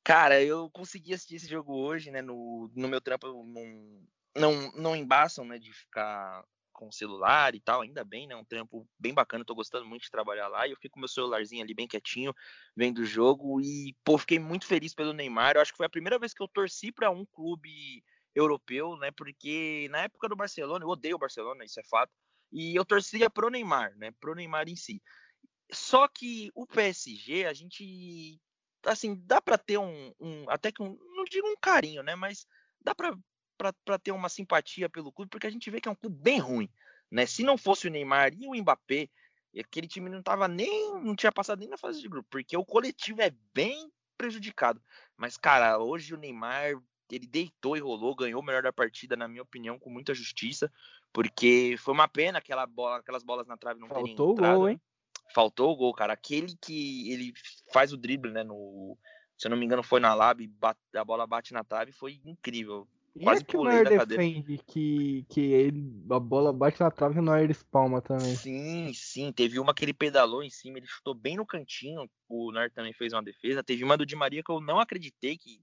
Cara, 0.02 0.42
eu 0.42 0.70
consegui 0.70 1.12
assistir 1.12 1.34
esse 1.34 1.46
jogo 1.46 1.74
hoje, 1.74 2.10
né? 2.10 2.22
No, 2.22 2.70
no 2.74 2.88
meu 2.88 3.02
trampo 3.02 3.26
não, 3.44 4.06
não, 4.34 4.72
não 4.72 4.96
embaçam, 4.96 5.44
né? 5.44 5.58
De 5.58 5.70
ficar 5.70 6.42
com 6.72 6.88
o 6.88 6.92
celular 6.92 7.54
e 7.54 7.60
tal, 7.60 7.82
ainda 7.82 8.02
bem, 8.02 8.26
né? 8.26 8.34
Um 8.36 8.44
trampo 8.44 8.88
bem 8.98 9.12
bacana, 9.12 9.44
tô 9.44 9.54
gostando 9.54 9.84
muito 9.84 10.04
de 10.04 10.10
trabalhar 10.10 10.48
lá. 10.48 10.66
E 10.66 10.70
eu 10.70 10.76
fico 10.78 10.94
com 10.94 11.00
meu 11.00 11.08
celularzinho 11.08 11.62
ali 11.62 11.74
bem 11.74 11.86
quietinho, 11.86 12.34
vendo 12.74 13.00
o 13.00 13.04
jogo. 13.04 13.60
E, 13.60 13.94
pô, 14.02 14.16
fiquei 14.16 14.38
muito 14.38 14.66
feliz 14.66 14.94
pelo 14.94 15.12
Neymar. 15.12 15.56
Eu 15.56 15.60
acho 15.60 15.72
que 15.72 15.76
foi 15.76 15.86
a 15.86 15.90
primeira 15.90 16.18
vez 16.18 16.32
que 16.32 16.42
eu 16.42 16.48
torci 16.48 16.90
para 16.90 17.10
um 17.10 17.26
clube 17.26 18.02
europeu, 18.34 18.96
né? 18.96 19.10
Porque 19.10 19.88
na 19.90 20.04
época 20.04 20.26
do 20.26 20.34
Barcelona, 20.34 20.82
eu 20.86 20.88
odeio 20.88 21.16
o 21.16 21.18
Barcelona, 21.18 21.64
isso 21.64 21.78
é 21.78 21.84
fato. 21.84 22.10
E 22.52 22.74
eu 22.74 22.84
torcia 22.84 23.28
pro 23.28 23.50
Neymar, 23.50 23.96
né? 23.96 24.10
Pro 24.20 24.34
Neymar 24.34 24.68
em 24.68 24.76
si. 24.76 25.02
Só 25.72 26.06
que 26.06 26.50
o 26.54 26.66
PSG, 26.66 27.46
a 27.46 27.52
gente 27.52 28.40
assim, 28.86 29.20
dá 29.24 29.40
para 29.40 29.58
ter 29.58 29.78
um, 29.78 30.12
um, 30.20 30.48
até 30.48 30.70
que 30.70 30.82
um, 30.82 30.98
não 31.16 31.24
digo 31.24 31.46
um 31.46 31.56
carinho, 31.60 32.02
né, 32.02 32.14
mas 32.14 32.46
dá 32.80 32.94
para 32.94 33.98
ter 33.98 34.12
uma 34.12 34.28
simpatia 34.28 34.88
pelo 34.88 35.12
clube, 35.12 35.30
porque 35.30 35.46
a 35.46 35.50
gente 35.50 35.70
vê 35.70 35.80
que 35.80 35.88
é 35.88 35.90
um 35.90 35.96
clube 35.96 36.16
bem 36.20 36.38
ruim, 36.38 36.68
né? 37.10 37.24
Se 37.26 37.42
não 37.42 37.56
fosse 37.56 37.86
o 37.86 37.90
Neymar 37.90 38.32
e 38.34 38.46
o 38.46 38.54
Mbappé, 38.54 39.08
aquele 39.58 39.86
time 39.86 40.10
não 40.10 40.22
tava 40.22 40.48
nem 40.48 40.92
não 41.00 41.14
tinha 41.14 41.32
passado 41.32 41.60
nem 41.60 41.68
na 41.68 41.78
fase 41.78 42.00
de 42.00 42.08
grupo, 42.08 42.28
porque 42.30 42.56
o 42.56 42.64
coletivo 42.64 43.22
é 43.22 43.30
bem 43.54 43.90
prejudicado. 44.18 44.82
Mas 45.16 45.36
cara, 45.36 45.78
hoje 45.78 46.14
o 46.14 46.18
Neymar 46.18 46.74
ele 47.14 47.26
deitou 47.26 47.76
e 47.76 47.80
rolou, 47.80 48.14
ganhou 48.14 48.40
o 48.40 48.44
melhor 48.44 48.62
da 48.62 48.72
partida, 48.72 49.16
na 49.16 49.28
minha 49.28 49.42
opinião, 49.42 49.78
com 49.78 49.90
muita 49.90 50.14
justiça, 50.14 50.70
porque 51.12 51.76
foi 51.78 51.94
uma 51.94 52.08
pena 52.08 52.38
aquela 52.38 52.66
bola, 52.66 52.98
aquelas 52.98 53.22
bolas 53.22 53.46
na 53.46 53.56
trave 53.56 53.80
não 53.80 53.88
Faltou 53.88 54.02
terem 54.04 54.12
entrado. 54.12 54.36
Faltou 54.36 54.54
o 54.54 54.58
gol, 54.58 54.68
hein? 54.68 54.80
Faltou 55.32 55.72
o 55.72 55.76
gol, 55.76 55.94
cara. 55.94 56.12
Aquele 56.12 56.56
que 56.60 57.12
ele 57.12 57.32
faz 57.72 57.92
o 57.92 57.96
drible, 57.96 58.32
né, 58.32 58.42
no, 58.42 58.98
se 59.36 59.46
eu 59.46 59.50
não 59.50 59.56
me 59.56 59.64
engano, 59.64 59.82
foi 59.82 60.00
na 60.00 60.14
lab, 60.14 60.46
bate, 60.46 60.80
a 60.94 61.04
bola 61.04 61.26
bate 61.26 61.52
na 61.52 61.64
trave, 61.64 61.92
foi 61.92 62.20
incrível. 62.24 62.86
Quase 63.22 63.42
e 63.42 63.44
é 63.44 63.44
que 63.44 63.56
o 63.56 63.62
Neuer 63.62 64.06
defende 64.06 64.58
que, 64.66 65.24
que 65.28 65.40
ele, 65.40 66.04
a 66.10 66.18
bola 66.18 66.52
bate 66.52 66.80
na 66.80 66.90
trave 66.90 67.16
e 67.16 67.20
o 67.20 67.22
Neuer 67.22 67.48
espalma 67.48 68.02
também. 68.02 68.34
Sim, 68.34 68.92
sim. 68.92 69.32
Teve 69.32 69.60
uma 69.60 69.72
que 69.72 69.84
ele 69.84 69.94
pedalou 69.94 70.42
em 70.42 70.50
cima, 70.50 70.78
ele 70.78 70.86
chutou 70.86 71.14
bem 71.14 71.36
no 71.36 71.46
cantinho. 71.46 72.10
O 72.28 72.50
Neuer 72.50 72.72
também 72.72 72.92
fez 72.92 73.12
uma 73.12 73.22
defesa. 73.22 73.62
Teve 73.62 73.84
uma 73.84 73.96
do 73.96 74.04
Di 74.04 74.16
Maria 74.16 74.42
que 74.42 74.50
eu 74.50 74.60
não 74.60 74.80
acreditei 74.80 75.38
que 75.38 75.60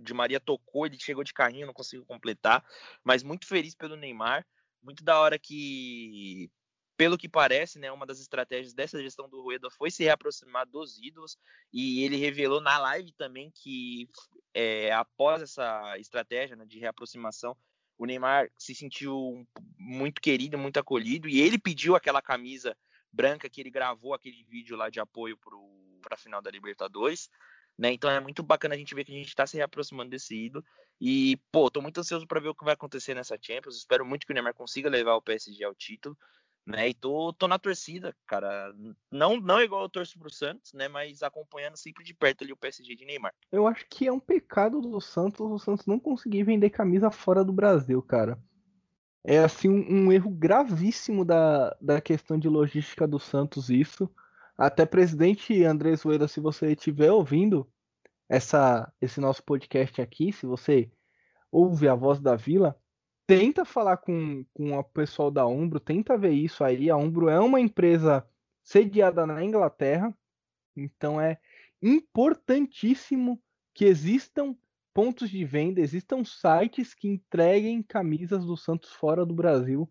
de 0.00 0.14
Maria 0.14 0.40
tocou, 0.40 0.86
ele 0.86 0.98
chegou 0.98 1.24
de 1.24 1.32
carrinho, 1.32 1.66
não 1.66 1.74
conseguiu 1.74 2.04
completar, 2.04 2.64
mas 3.02 3.22
muito 3.22 3.46
feliz 3.46 3.74
pelo 3.74 3.96
Neymar, 3.96 4.46
muito 4.82 5.02
da 5.04 5.18
hora 5.18 5.38
que 5.38 6.50
pelo 6.96 7.18
que 7.18 7.28
parece, 7.28 7.78
né, 7.78 7.90
uma 7.90 8.06
das 8.06 8.20
estratégias 8.20 8.72
dessa 8.72 9.02
gestão 9.02 9.28
do 9.28 9.42
Rueda 9.42 9.68
foi 9.70 9.90
se 9.90 10.04
reaproximar 10.04 10.66
dos 10.66 10.98
ídolos 10.98 11.36
e 11.72 12.04
ele 12.04 12.16
revelou 12.16 12.60
na 12.60 12.78
live 12.78 13.12
também 13.12 13.50
que 13.52 14.08
é, 14.52 14.92
após 14.92 15.42
essa 15.42 15.98
estratégia 15.98 16.54
né, 16.54 16.64
de 16.64 16.78
reaproximação, 16.78 17.56
o 17.98 18.06
Neymar 18.06 18.48
se 18.56 18.74
sentiu 18.74 19.44
muito 19.76 20.20
querido, 20.20 20.56
muito 20.56 20.78
acolhido 20.78 21.28
e 21.28 21.40
ele 21.40 21.58
pediu 21.58 21.96
aquela 21.96 22.22
camisa 22.22 22.76
branca 23.12 23.48
que 23.48 23.60
ele 23.60 23.70
gravou 23.70 24.14
aquele 24.14 24.44
vídeo 24.44 24.76
lá 24.76 24.90
de 24.90 25.00
apoio 25.00 25.36
para 25.36 26.14
a 26.14 26.18
final 26.18 26.42
da 26.42 26.50
Libertadores. 26.50 27.30
Né? 27.76 27.92
Então 27.92 28.10
é 28.10 28.20
muito 28.20 28.42
bacana 28.42 28.74
a 28.74 28.78
gente 28.78 28.94
ver 28.94 29.04
que 29.04 29.12
a 29.12 29.16
gente 29.16 29.28
está 29.28 29.46
se 29.46 29.56
reaproximando 29.56 30.10
desse 30.10 30.34
ídolo. 30.34 30.64
E, 31.00 31.36
pô, 31.50 31.70
tô 31.70 31.82
muito 31.82 31.98
ansioso 31.98 32.26
para 32.26 32.40
ver 32.40 32.48
o 32.48 32.54
que 32.54 32.64
vai 32.64 32.74
acontecer 32.74 33.14
nessa 33.14 33.36
Champions. 33.40 33.76
Espero 33.76 34.04
muito 34.04 34.26
que 34.26 34.32
o 34.32 34.34
Neymar 34.34 34.54
consiga 34.54 34.88
levar 34.88 35.14
o 35.14 35.22
PSG 35.22 35.64
ao 35.64 35.74
título 35.74 36.16
né? 36.66 36.88
E 36.88 36.94
tô, 36.94 37.32
tô 37.32 37.46
na 37.46 37.58
torcida, 37.58 38.14
cara. 38.26 38.74
Não, 39.10 39.38
não 39.38 39.60
igual 39.60 39.82
eu 39.82 39.88
torço 39.88 40.18
pro 40.18 40.30
Santos, 40.30 40.72
né? 40.72 40.88
Mas 40.88 41.22
acompanhando 41.22 41.76
sempre 41.76 42.02
de 42.02 42.14
perto 42.14 42.42
ali 42.42 42.52
o 42.52 42.56
PSG 42.56 42.94
de 42.94 43.04
Neymar. 43.04 43.34
Eu 43.52 43.66
acho 43.66 43.86
que 43.88 44.06
é 44.06 44.12
um 44.12 44.20
pecado 44.20 44.80
do 44.80 45.00
Santos 45.00 45.40
o 45.40 45.58
Santos 45.58 45.86
não 45.86 45.98
conseguir 45.98 46.42
vender 46.44 46.70
camisa 46.70 47.10
fora 47.10 47.44
do 47.44 47.52
Brasil, 47.52 48.00
cara. 48.02 48.38
É 49.22 49.38
assim 49.38 49.68
um, 49.68 50.06
um 50.06 50.12
erro 50.12 50.30
gravíssimo 50.30 51.24
da, 51.24 51.76
da 51.80 52.00
questão 52.00 52.38
de 52.38 52.48
logística 52.48 53.06
do 53.06 53.18
Santos 53.18 53.68
isso. 53.68 54.10
Até 54.56 54.86
presidente 54.86 55.64
Andrés 55.64 56.00
Zoeira, 56.00 56.28
se 56.28 56.38
você 56.40 56.72
estiver 56.72 57.10
ouvindo 57.10 57.68
essa, 58.28 58.92
esse 59.00 59.20
nosso 59.20 59.42
podcast 59.42 60.00
aqui, 60.00 60.32
se 60.32 60.46
você 60.46 60.90
ouve 61.50 61.88
a 61.88 61.94
voz 61.94 62.20
da 62.20 62.36
Vila, 62.36 62.78
tenta 63.26 63.64
falar 63.64 63.96
com, 63.96 64.44
com 64.54 64.78
o 64.78 64.84
pessoal 64.84 65.30
da 65.30 65.46
Umbro, 65.46 65.80
tenta 65.80 66.16
ver 66.16 66.32
isso 66.32 66.62
aí. 66.62 66.88
A 66.88 66.96
Umbro 66.96 67.28
é 67.28 67.40
uma 67.40 67.60
empresa 67.60 68.26
sediada 68.62 69.26
na 69.26 69.42
Inglaterra, 69.42 70.16
então 70.76 71.20
é 71.20 71.38
importantíssimo 71.82 73.42
que 73.74 73.84
existam 73.84 74.56
pontos 74.94 75.28
de 75.28 75.44
venda, 75.44 75.80
existam 75.80 76.24
sites 76.24 76.94
que 76.94 77.08
entreguem 77.08 77.82
camisas 77.82 78.44
do 78.44 78.56
Santos 78.56 78.92
fora 78.92 79.26
do 79.26 79.34
Brasil, 79.34 79.90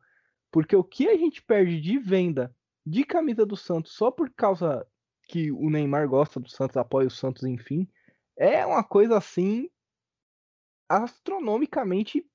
porque 0.50 0.76
o 0.76 0.84
que 0.84 1.10
a 1.10 1.18
gente 1.18 1.42
perde 1.42 1.82
de 1.82 2.00
venda 2.00 2.56
de 2.86 3.04
camisa 3.04 3.46
do 3.46 3.56
Santos 3.56 3.94
só 3.94 4.12
por 4.12 4.30
causa 4.32 4.86
que 5.28 5.52
o 5.52 5.70
Neymar 5.70 6.08
gosta 6.08 6.40
do 6.40 6.50
Santos, 6.50 6.78
apoia 6.78 7.08
o 7.08 7.12
Santos, 7.12 7.44
enfim, 7.44 7.88
é 8.38 8.66
uma 8.66 8.84
coisa 8.84 9.18
assim 9.18 9.70
astronomicamente 10.90 12.26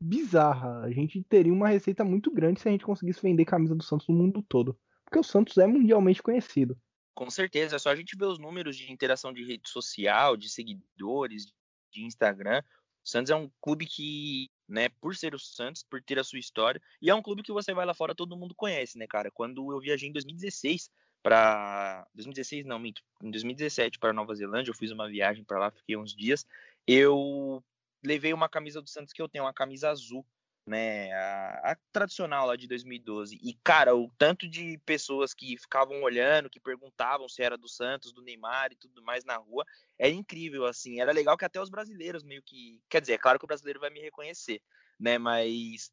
bizarra. 0.00 0.80
A 0.80 0.90
gente 0.90 1.22
teria 1.24 1.52
uma 1.52 1.68
receita 1.68 2.04
muito 2.04 2.30
grande 2.30 2.60
se 2.60 2.68
a 2.68 2.70
gente 2.70 2.84
conseguisse 2.84 3.20
vender 3.20 3.44
camisa 3.44 3.74
do 3.74 3.82
Santos 3.82 4.08
no 4.08 4.14
mundo 4.14 4.42
todo. 4.48 4.78
Porque 5.04 5.18
o 5.18 5.24
Santos 5.24 5.56
é 5.58 5.66
mundialmente 5.66 6.22
conhecido. 6.22 6.78
Com 7.14 7.30
certeza, 7.30 7.76
é 7.76 7.78
só 7.78 7.90
a 7.90 7.96
gente 7.96 8.16
ver 8.16 8.26
os 8.26 8.38
números 8.38 8.76
de 8.76 8.92
interação 8.92 9.32
de 9.32 9.44
rede 9.44 9.68
social, 9.68 10.36
de 10.36 10.50
seguidores, 10.50 11.46
de 11.90 12.04
Instagram. 12.04 12.62
O 13.04 13.08
Santos 13.08 13.30
é 13.30 13.36
um 13.36 13.50
clube 13.60 13.86
que, 13.86 14.50
né, 14.68 14.88
por 15.00 15.14
ser 15.14 15.34
o 15.34 15.38
Santos, 15.38 15.82
por 15.82 16.02
ter 16.02 16.18
a 16.18 16.24
sua 16.24 16.38
história, 16.38 16.80
e 17.00 17.10
é 17.10 17.14
um 17.14 17.22
clube 17.22 17.42
que 17.42 17.52
você 17.52 17.72
vai 17.72 17.86
lá 17.86 17.94
fora 17.94 18.14
todo 18.14 18.36
mundo 18.36 18.54
conhece, 18.54 18.98
né, 18.98 19.06
cara? 19.06 19.30
Quando 19.30 19.72
eu 19.72 19.80
viajei 19.80 20.08
em 20.08 20.12
2016 20.12 20.90
para 21.22 22.06
2016 22.14 22.66
não, 22.66 22.78
minto, 22.78 23.02
em 23.22 23.30
2017 23.30 23.98
para 23.98 24.12
Nova 24.12 24.34
Zelândia, 24.34 24.70
eu 24.70 24.74
fiz 24.74 24.90
uma 24.90 25.08
viagem 25.08 25.44
para 25.44 25.58
lá, 25.58 25.70
fiquei 25.70 25.96
uns 25.96 26.14
dias. 26.14 26.46
Eu 26.86 27.62
levei 28.04 28.32
uma 28.32 28.48
camisa 28.48 28.80
do 28.80 28.88
Santos 28.88 29.12
que 29.12 29.20
eu 29.20 29.28
tenho, 29.28 29.44
uma 29.44 29.52
camisa 29.52 29.90
azul, 29.90 30.24
né? 30.66 31.12
A, 31.12 31.72
a, 31.72 31.76
tradicional 31.92 32.46
lá 32.48 32.56
de 32.56 32.66
2012. 32.66 33.38
E, 33.40 33.54
cara, 33.62 33.94
o 33.94 34.10
tanto 34.18 34.48
de 34.48 34.78
pessoas 34.84 35.32
que 35.32 35.56
ficavam 35.56 36.02
olhando, 36.02 36.50
que 36.50 36.58
perguntavam 36.58 37.28
se 37.28 37.42
era 37.42 37.56
do 37.56 37.68
Santos, 37.68 38.12
do 38.12 38.22
Neymar 38.22 38.72
e 38.72 38.76
tudo 38.76 39.02
mais 39.02 39.24
na 39.24 39.36
rua, 39.36 39.64
era 39.98 40.10
incrível, 40.10 40.66
assim. 40.66 41.00
Era 41.00 41.12
legal 41.12 41.36
que 41.36 41.44
até 41.44 41.60
os 41.60 41.70
brasileiros 41.70 42.24
meio 42.24 42.42
que. 42.42 42.82
Quer 42.88 43.00
dizer, 43.00 43.14
é 43.14 43.18
claro 43.18 43.38
que 43.38 43.44
o 43.44 43.48
brasileiro 43.48 43.78
vai 43.78 43.90
me 43.90 44.00
reconhecer, 44.00 44.60
né? 44.98 45.18
Mas. 45.18 45.92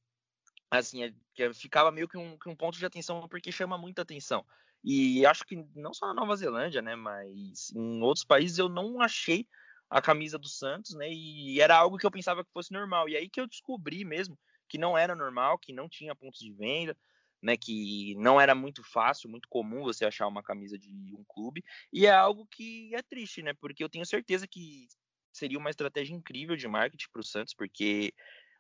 Assim, 0.72 1.04
é, 1.04 1.54
ficava 1.54 1.92
meio 1.92 2.08
que 2.08 2.18
um, 2.18 2.36
que 2.36 2.50
um 2.50 2.56
ponto 2.56 2.80
de 2.80 2.86
atenção 2.86 3.28
porque 3.28 3.52
chama 3.52 3.78
muita 3.78 4.02
atenção. 4.02 4.44
E 4.84 5.24
acho 5.24 5.46
que 5.46 5.64
não 5.76 5.94
só 5.94 6.08
na 6.08 6.16
Nova 6.16 6.36
Zelândia, 6.36 6.82
né? 6.82 6.96
Mas 6.96 7.72
em 7.76 8.02
outros 8.02 8.26
países 8.26 8.58
eu 8.58 8.68
não 8.68 9.00
achei 9.00 9.48
a 9.88 10.02
camisa 10.02 10.40
do 10.40 10.48
Santos, 10.48 10.96
né? 10.96 11.08
E 11.12 11.62
era 11.62 11.78
algo 11.78 11.98
que 12.00 12.06
eu 12.06 12.12
pensava 12.12 12.44
que 12.44 12.52
fosse 12.52 12.74
normal. 12.74 13.08
E 13.08 13.16
aí 13.16 13.30
que 13.30 13.40
eu 13.40 13.48
descobri 13.48 14.04
mesmo 14.04 14.36
que 14.74 14.78
não 14.80 14.98
era 14.98 15.16
normal, 15.16 15.60
que 15.60 15.72
não 15.72 15.88
tinha 15.88 16.16
pontos 16.16 16.40
de 16.40 16.52
venda, 16.52 16.98
né? 17.40 17.56
Que 17.56 18.16
não 18.16 18.42
era 18.42 18.56
muito 18.56 18.84
fácil, 18.84 19.30
muito 19.30 19.48
comum 19.48 19.84
você 19.84 20.04
achar 20.04 20.26
uma 20.28 20.42
camisa 20.42 20.80
de 20.80 21.14
um 21.16 21.24
clube. 21.28 21.64
E 21.92 22.08
é 22.08 22.12
algo 22.12 22.48
que 22.48 22.90
é 22.96 23.04
triste, 23.04 23.44
né? 23.44 23.54
Porque 23.54 23.84
eu 23.84 23.90
tenho 23.90 24.04
certeza 24.04 24.48
que 24.48 24.88
seria 25.32 25.60
uma 25.60 25.70
estratégia 25.70 26.16
incrível 26.16 26.56
de 26.56 26.68
marketing 26.68 27.06
para 27.12 27.20
o 27.20 27.24
Santos, 27.24 27.54
porque 27.54 28.16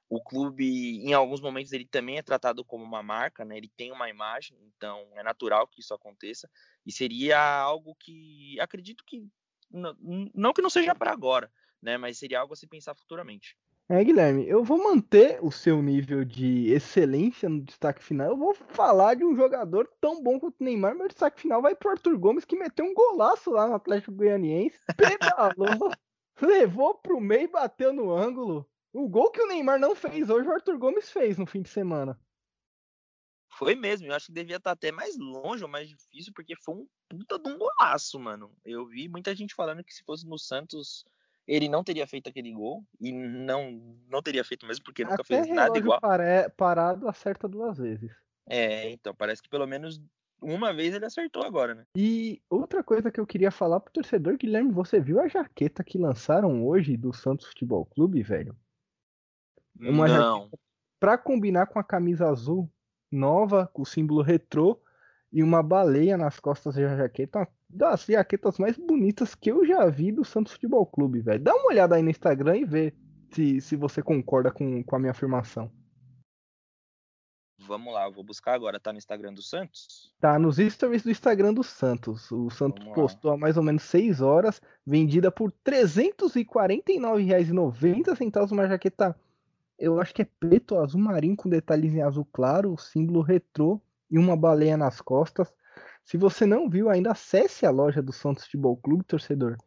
o 0.07 0.21
clube, 0.21 0.99
em 1.03 1.13
alguns 1.13 1.41
momentos, 1.41 1.73
ele 1.73 1.87
também 1.87 2.19
é 2.19 2.21
tratado 2.21 2.63
como 2.63 2.83
uma 2.83 3.01
marca, 3.01 3.43
né? 3.43 3.57
Ele 3.57 3.71
tem 3.75 3.91
uma 3.91 4.07
imagem, 4.07 4.55
então 4.67 5.09
é 5.15 5.23
natural 5.23 5.67
que 5.67 5.81
isso 5.81 5.95
aconteça. 5.95 6.47
E 6.85 6.91
seria 6.91 7.39
algo 7.39 7.95
que 7.95 8.55
acredito 8.59 9.03
que 9.03 9.27
não, 9.71 10.53
que 10.53 10.61
não 10.61 10.69
seja 10.69 10.93
para 10.93 11.11
agora, 11.11 11.51
né? 11.81 11.97
Mas 11.97 12.19
seria 12.19 12.39
algo 12.39 12.53
a 12.53 12.55
se 12.55 12.67
pensar 12.67 12.93
futuramente. 12.93 13.57
É, 13.89 14.01
Guilherme, 14.01 14.47
eu 14.47 14.63
vou 14.63 14.81
manter 14.81 15.43
o 15.43 15.51
seu 15.51 15.81
nível 15.81 16.23
de 16.23 16.71
excelência 16.71 17.49
no 17.49 17.61
destaque 17.61 18.01
final. 18.01 18.29
Eu 18.29 18.37
vou 18.37 18.53
falar 18.53 19.13
de 19.15 19.25
um 19.25 19.35
jogador 19.35 19.89
tão 19.99 20.23
bom 20.23 20.39
quanto 20.39 20.61
o 20.61 20.63
Neymar. 20.63 20.95
Meu 20.95 21.07
destaque 21.07 21.41
final 21.41 21.61
vai 21.61 21.75
pro 21.75 21.91
Arthur 21.91 22.17
Gomes, 22.17 22.45
que 22.45 22.55
meteu 22.55 22.85
um 22.85 22.93
golaço 22.93 23.51
lá 23.51 23.67
no 23.67 23.75
Atlético 23.75 24.13
Goianiense. 24.13 24.79
Pedalou, 24.97 25.91
levou 26.41 26.95
pro 26.95 27.19
meio 27.19 27.43
e 27.43 27.47
bateu 27.47 27.91
no 27.91 28.11
ângulo. 28.11 28.67
O 28.93 29.07
gol 29.09 29.31
que 29.31 29.41
o 29.41 29.47
Neymar 29.47 29.79
não 29.79 29.95
fez 29.95 30.29
hoje, 30.29 30.47
o 30.47 30.53
Arthur 30.53 30.77
Gomes 30.77 31.11
fez 31.11 31.37
no 31.37 31.45
fim 31.45 31.61
de 31.61 31.69
semana. 31.69 32.17
Foi 33.49 33.75
mesmo, 33.75 34.07
eu 34.07 34.15
acho 34.15 34.27
que 34.27 34.33
devia 34.33 34.57
estar 34.57 34.71
até 34.71 34.91
mais 34.91 35.17
longe 35.17 35.63
ou 35.63 35.69
mais 35.69 35.87
difícil, 35.87 36.31
porque 36.33 36.55
foi 36.55 36.75
um 36.75 36.87
puta 37.07 37.37
de 37.37 37.49
um 37.49 37.57
golaço, 37.57 38.19
mano. 38.19 38.55
Eu 38.63 38.85
vi 38.87 39.07
muita 39.09 39.35
gente 39.35 39.53
falando 39.53 39.83
que 39.83 39.93
se 39.93 40.03
fosse 40.03 40.25
no 40.25 40.39
Santos, 40.39 41.05
ele 41.47 41.67
não 41.67 41.83
teria 41.83 42.07
feito 42.07 42.29
aquele 42.29 42.51
gol. 42.51 42.83
E 42.99 43.11
não, 43.11 43.97
não 44.09 44.21
teria 44.21 44.43
feito 44.43 44.65
mesmo, 44.65 44.83
porque 44.83 45.03
nunca 45.03 45.15
até 45.15 45.23
fez 45.23 45.47
nada 45.47 45.77
igual. 45.77 45.99
Pare... 45.99 46.49
Parado 46.57 47.07
acerta 47.07 47.47
duas 47.47 47.77
vezes. 47.77 48.11
É, 48.47 48.89
então, 48.91 49.13
parece 49.15 49.41
que 49.41 49.49
pelo 49.49 49.67
menos 49.67 50.01
uma 50.41 50.73
vez 50.73 50.93
ele 50.93 51.05
acertou 51.05 51.43
agora, 51.43 51.73
né? 51.73 51.85
E 51.95 52.41
outra 52.49 52.83
coisa 52.83 53.09
que 53.09 53.19
eu 53.19 53.25
queria 53.25 53.49
falar 53.49 53.79
pro 53.79 53.93
torcedor, 53.93 54.37
Guilherme, 54.37 54.71
você 54.71 54.99
viu 54.99 55.19
a 55.19 55.27
jaqueta 55.27 55.83
que 55.83 55.97
lançaram 55.97 56.65
hoje 56.65 56.97
do 56.97 57.13
Santos 57.13 57.47
Futebol 57.47 57.85
Clube, 57.85 58.21
velho? 58.21 58.55
Uma 59.79 60.07
não. 60.07 60.49
pra 60.99 61.17
combinar 61.17 61.67
com 61.67 61.79
a 61.79 61.83
camisa 61.83 62.27
azul 62.27 62.69
nova, 63.11 63.67
com 63.73 63.81
o 63.81 63.85
símbolo 63.85 64.21
retrô 64.21 64.79
e 65.31 65.41
uma 65.41 65.63
baleia 65.63 66.17
nas 66.17 66.39
costas 66.39 66.75
da 66.75 66.97
jaqueta. 66.97 67.47
Das 67.73 68.05
jaquetas 68.05 68.59
mais 68.59 68.77
bonitas 68.77 69.35
que 69.35 69.51
eu 69.51 69.65
já 69.65 69.85
vi 69.87 70.11
do 70.11 70.23
Santos 70.23 70.53
Futebol 70.53 70.85
Clube, 70.85 71.19
velho. 71.21 71.43
Dá 71.43 71.55
uma 71.55 71.69
olhada 71.69 71.95
aí 71.95 72.03
no 72.03 72.09
Instagram 72.09 72.57
e 72.57 72.65
vê 72.65 72.93
se, 73.31 73.61
se 73.61 73.75
você 73.75 74.01
concorda 74.01 74.51
com, 74.51 74.83
com 74.83 74.95
a 74.95 74.99
minha 74.99 75.11
afirmação. 75.11 75.71
Vamos 77.65 77.93
lá, 77.93 78.05
eu 78.05 78.11
vou 78.11 78.23
buscar 78.23 78.53
agora. 78.53 78.79
Tá 78.79 78.91
no 78.91 78.97
Instagram 78.97 79.33
do 79.33 79.41
Santos? 79.41 80.13
Tá 80.19 80.37
nos 80.37 80.57
stories 80.57 81.03
do 81.03 81.09
Instagram 81.09 81.53
do 81.53 81.63
Santos. 81.63 82.29
O 82.31 82.49
Santos 82.49 82.85
postou 82.93 83.31
há 83.31 83.37
mais 83.37 83.55
ou 83.57 83.63
menos 83.63 83.83
6 83.83 84.21
horas, 84.21 84.61
vendida 84.85 85.31
por 85.31 85.49
R$ 85.49 85.55
349,90 85.65 88.51
uma 88.51 88.67
jaqueta 88.67 89.17
eu 89.77 89.99
acho 89.99 90.13
que 90.13 90.21
é 90.21 90.27
preto, 90.39 90.77
azul 90.77 91.01
marinho 91.01 91.35
com 91.35 91.49
detalhes 91.49 91.93
em 91.93 92.01
azul 92.01 92.25
claro, 92.31 92.77
símbolo 92.77 93.21
retrô 93.21 93.81
e 94.09 94.17
uma 94.17 94.37
baleia 94.37 94.77
nas 94.77 95.01
costas. 95.01 95.53
Se 96.03 96.17
você 96.17 96.45
não 96.45 96.69
viu 96.69 96.89
ainda, 96.89 97.11
acesse 97.11 97.65
a 97.65 97.71
loja 97.71 98.01
do 98.01 98.11
Santos 98.11 98.45
Futebol 98.45 98.77
Clube, 98.77 99.03
torcedor. 99.03 99.57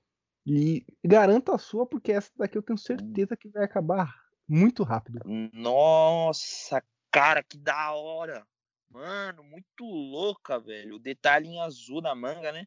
E 0.46 0.84
garanta 1.04 1.54
a 1.54 1.58
sua, 1.58 1.86
porque 1.86 2.12
essa 2.12 2.30
daqui 2.36 2.56
eu 2.56 2.62
tenho 2.62 2.78
certeza 2.78 3.36
que 3.36 3.48
vai 3.48 3.64
acabar 3.64 4.14
muito 4.48 4.82
rápido. 4.82 5.20
Nossa, 5.52 6.82
cara, 7.10 7.42
que 7.42 7.58
da 7.58 7.92
hora! 7.92 8.46
Mano, 8.88 9.42
muito 9.42 9.84
louca, 9.84 10.60
velho. 10.60 10.96
O 10.96 11.00
detalhe 11.00 11.48
em 11.48 11.60
azul 11.60 12.00
na 12.00 12.14
manga, 12.14 12.52
né? 12.52 12.66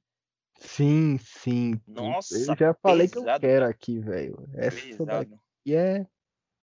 Sim, 0.57 1.17
sim. 1.17 1.79
Nossa, 1.87 2.37
eu 2.37 2.55
já 2.57 2.73
falei 2.73 3.07
pesado, 3.07 3.39
que 3.39 3.45
eu 3.45 3.49
quero 3.49 3.65
aqui, 3.65 3.99
velho. 3.99 4.49
Essa 4.53 5.05
daqui 5.05 5.39
é 5.73 6.05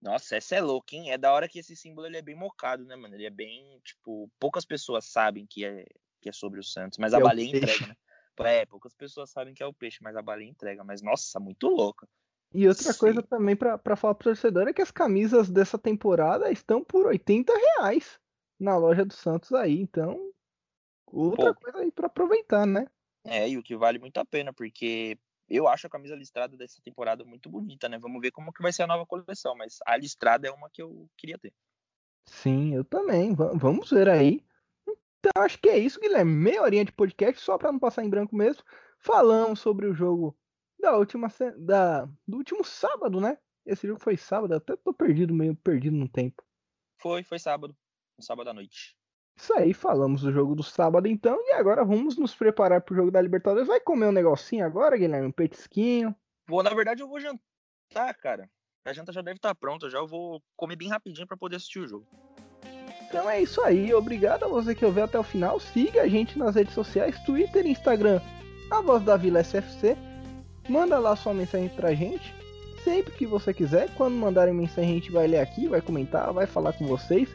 nossa, 0.04 0.36
essa 0.36 0.54
é 0.54 0.60
louca, 0.60 0.94
hein? 0.94 1.10
É 1.10 1.16
da 1.16 1.32
hora 1.32 1.48
que 1.48 1.58
esse 1.58 1.74
símbolo 1.74 2.06
ele 2.06 2.18
é 2.18 2.22
bem 2.22 2.34
mocado, 2.34 2.84
né, 2.84 2.94
mano? 2.94 3.14
Ele 3.14 3.24
é 3.24 3.30
bem, 3.30 3.80
tipo, 3.82 4.30
poucas 4.38 4.66
pessoas 4.66 5.06
sabem 5.06 5.46
que 5.46 5.64
é, 5.64 5.86
que 6.24 6.30
é 6.30 6.32
sobre 6.32 6.58
o 6.58 6.64
Santos, 6.64 6.98
mas 6.98 7.12
a 7.12 7.18
é 7.18 7.22
baleia 7.22 7.54
entrega, 7.54 7.86
né? 7.86 7.94
É, 8.40 8.64
poucas 8.64 8.94
pessoas 8.94 9.30
sabem 9.30 9.52
que 9.52 9.62
é 9.62 9.66
o 9.66 9.74
peixe, 9.74 9.98
mas 10.02 10.16
a 10.16 10.22
baleia 10.22 10.48
entrega. 10.48 10.82
Mas, 10.82 11.02
nossa, 11.02 11.38
muito 11.38 11.68
louca. 11.68 12.08
E 12.52 12.66
outra 12.66 12.92
Sim. 12.92 12.98
coisa 12.98 13.22
também 13.22 13.54
para 13.54 13.94
falar 13.94 14.14
pro 14.14 14.24
torcedor 14.24 14.66
é 14.66 14.72
que 14.72 14.82
as 14.82 14.90
camisas 14.90 15.50
dessa 15.50 15.78
temporada 15.78 16.50
estão 16.50 16.82
por 16.82 17.06
80 17.06 17.52
reais 17.52 18.18
na 18.58 18.76
loja 18.76 19.04
do 19.04 19.12
Santos 19.12 19.52
aí. 19.52 19.78
Então, 19.78 20.32
outra 21.06 21.54
coisa 21.54 21.78
aí 21.78 21.92
para 21.92 22.06
aproveitar, 22.06 22.66
né? 22.66 22.86
É, 23.24 23.48
e 23.48 23.58
o 23.58 23.62
que 23.62 23.76
vale 23.76 23.98
muito 23.98 24.18
a 24.18 24.24
pena, 24.24 24.52
porque 24.52 25.18
eu 25.48 25.68
acho 25.68 25.86
a 25.86 25.90
camisa 25.90 26.16
listrada 26.16 26.56
dessa 26.56 26.80
temporada 26.82 27.24
muito 27.24 27.48
bonita, 27.50 27.88
né? 27.88 27.98
Vamos 27.98 28.20
ver 28.20 28.30
como 28.30 28.52
que 28.52 28.62
vai 28.62 28.72
ser 28.72 28.82
a 28.82 28.86
nova 28.86 29.06
coleção, 29.06 29.54
mas 29.54 29.78
a 29.86 29.96
listrada 29.96 30.48
é 30.48 30.50
uma 30.50 30.70
que 30.70 30.82
eu 30.82 31.08
queria 31.16 31.38
ter. 31.38 31.52
Sim, 32.26 32.74
eu 32.74 32.84
também. 32.84 33.34
V 33.34 33.44
vamos 33.54 33.90
ver 33.90 34.08
aí. 34.08 34.40
Então 35.24 35.42
acho 35.42 35.58
que 35.58 35.70
é 35.70 35.78
isso, 35.78 35.98
Guilherme. 35.98 36.30
Meia 36.30 36.60
horinha 36.60 36.84
de 36.84 36.92
podcast, 36.92 37.40
só 37.40 37.56
para 37.56 37.72
não 37.72 37.78
passar 37.78 38.04
em 38.04 38.10
branco 38.10 38.36
mesmo. 38.36 38.62
Falamos 38.98 39.58
sobre 39.58 39.86
o 39.86 39.94
jogo 39.94 40.36
da 40.78 40.98
última 40.98 41.28
da 41.56 42.04
do 42.28 42.36
último 42.36 42.62
sábado, 42.62 43.18
né? 43.22 43.38
Esse 43.64 43.86
jogo 43.86 43.98
foi 43.98 44.18
sábado, 44.18 44.54
até 44.54 44.76
tô 44.76 44.92
perdido, 44.92 45.32
meio 45.32 45.56
perdido 45.56 45.96
no 45.96 46.06
tempo. 46.06 46.42
Foi, 47.00 47.24
foi 47.24 47.38
sábado, 47.38 47.74
sábado 48.20 48.50
à 48.50 48.52
noite. 48.52 48.94
Isso 49.34 49.54
aí, 49.54 49.72
falamos 49.72 50.20
do 50.20 50.30
jogo 50.30 50.54
do 50.54 50.62
sábado 50.62 51.08
então, 51.08 51.38
e 51.40 51.52
agora 51.52 51.82
vamos 51.86 52.18
nos 52.18 52.34
preparar 52.34 52.82
pro 52.82 52.94
jogo 52.94 53.10
da 53.10 53.22
Libertadores. 53.22 53.66
Vai 53.66 53.80
comer 53.80 54.08
um 54.08 54.12
negocinho 54.12 54.66
agora, 54.66 54.98
Guilherme? 54.98 55.28
Um 55.28 55.32
petisquinho? 55.32 56.14
Vou, 56.46 56.62
na 56.62 56.68
verdade, 56.74 57.02
eu 57.02 57.08
vou 57.08 57.18
jantar, 57.18 58.14
cara. 58.20 58.50
A 58.84 58.92
janta 58.92 59.10
já 59.10 59.22
deve 59.22 59.38
estar 59.38 59.48
tá 59.48 59.54
pronta, 59.54 59.88
já 59.88 59.96
eu 59.96 60.06
vou 60.06 60.42
comer 60.54 60.76
bem 60.76 60.88
rapidinho 60.88 61.26
para 61.26 61.38
poder 61.38 61.56
assistir 61.56 61.78
o 61.78 61.88
jogo. 61.88 62.06
Então 63.14 63.30
é 63.30 63.40
isso 63.40 63.60
aí, 63.60 63.94
obrigado 63.94 64.44
a 64.44 64.48
você 64.48 64.74
que 64.74 64.84
ouviu 64.84 65.04
até 65.04 65.16
o 65.16 65.22
final. 65.22 65.60
Siga 65.60 66.02
a 66.02 66.08
gente 66.08 66.36
nas 66.36 66.56
redes 66.56 66.74
sociais, 66.74 67.16
Twitter 67.20 67.64
e 67.64 67.70
Instagram, 67.70 68.20
a 68.68 68.80
voz 68.80 69.04
da 69.04 69.16
Vila 69.16 69.38
SFC. 69.38 69.96
Manda 70.68 70.98
lá 70.98 71.14
sua 71.14 71.32
mensagem 71.32 71.68
pra 71.68 71.94
gente, 71.94 72.34
sempre 72.82 73.12
que 73.12 73.24
você 73.24 73.54
quiser. 73.54 73.88
Quando 73.94 74.16
mandarem 74.16 74.52
mensagem, 74.52 74.90
a 74.90 74.94
gente 74.94 75.12
vai 75.12 75.28
ler 75.28 75.38
aqui, 75.38 75.68
vai 75.68 75.80
comentar, 75.80 76.32
vai 76.32 76.44
falar 76.44 76.72
com 76.72 76.88
vocês. 76.88 77.28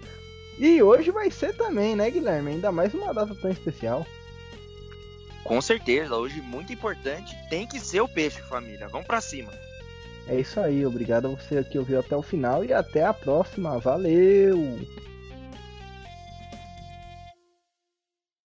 E 0.59 0.83
hoje 0.83 1.11
vai 1.11 1.31
ser 1.31 1.55
também, 1.55 1.95
né, 1.95 2.11
Guilherme? 2.11 2.51
Ainda 2.51 2.73
mais 2.73 2.93
uma 2.93 3.13
data 3.13 3.33
tão 3.35 3.49
especial. 3.49 4.05
Com 5.45 5.61
certeza, 5.61 6.13
hoje 6.13 6.41
muito 6.41 6.73
importante. 6.73 7.33
Tem 7.49 7.65
que 7.65 7.79
ser 7.79 8.01
o 8.01 8.07
peixe, 8.09 8.41
família. 8.41 8.89
Vamos 8.89 9.07
para 9.07 9.21
cima. 9.21 9.53
É 10.27 10.41
isso 10.41 10.59
aí, 10.59 10.85
obrigado 10.85 11.27
a 11.27 11.29
você 11.29 11.63
que 11.63 11.79
ouviu 11.79 12.01
até 12.01 12.17
o 12.17 12.21
final 12.21 12.65
e 12.65 12.73
até 12.73 13.05
a 13.05 13.13
próxima. 13.13 13.79
Valeu! 13.79 14.77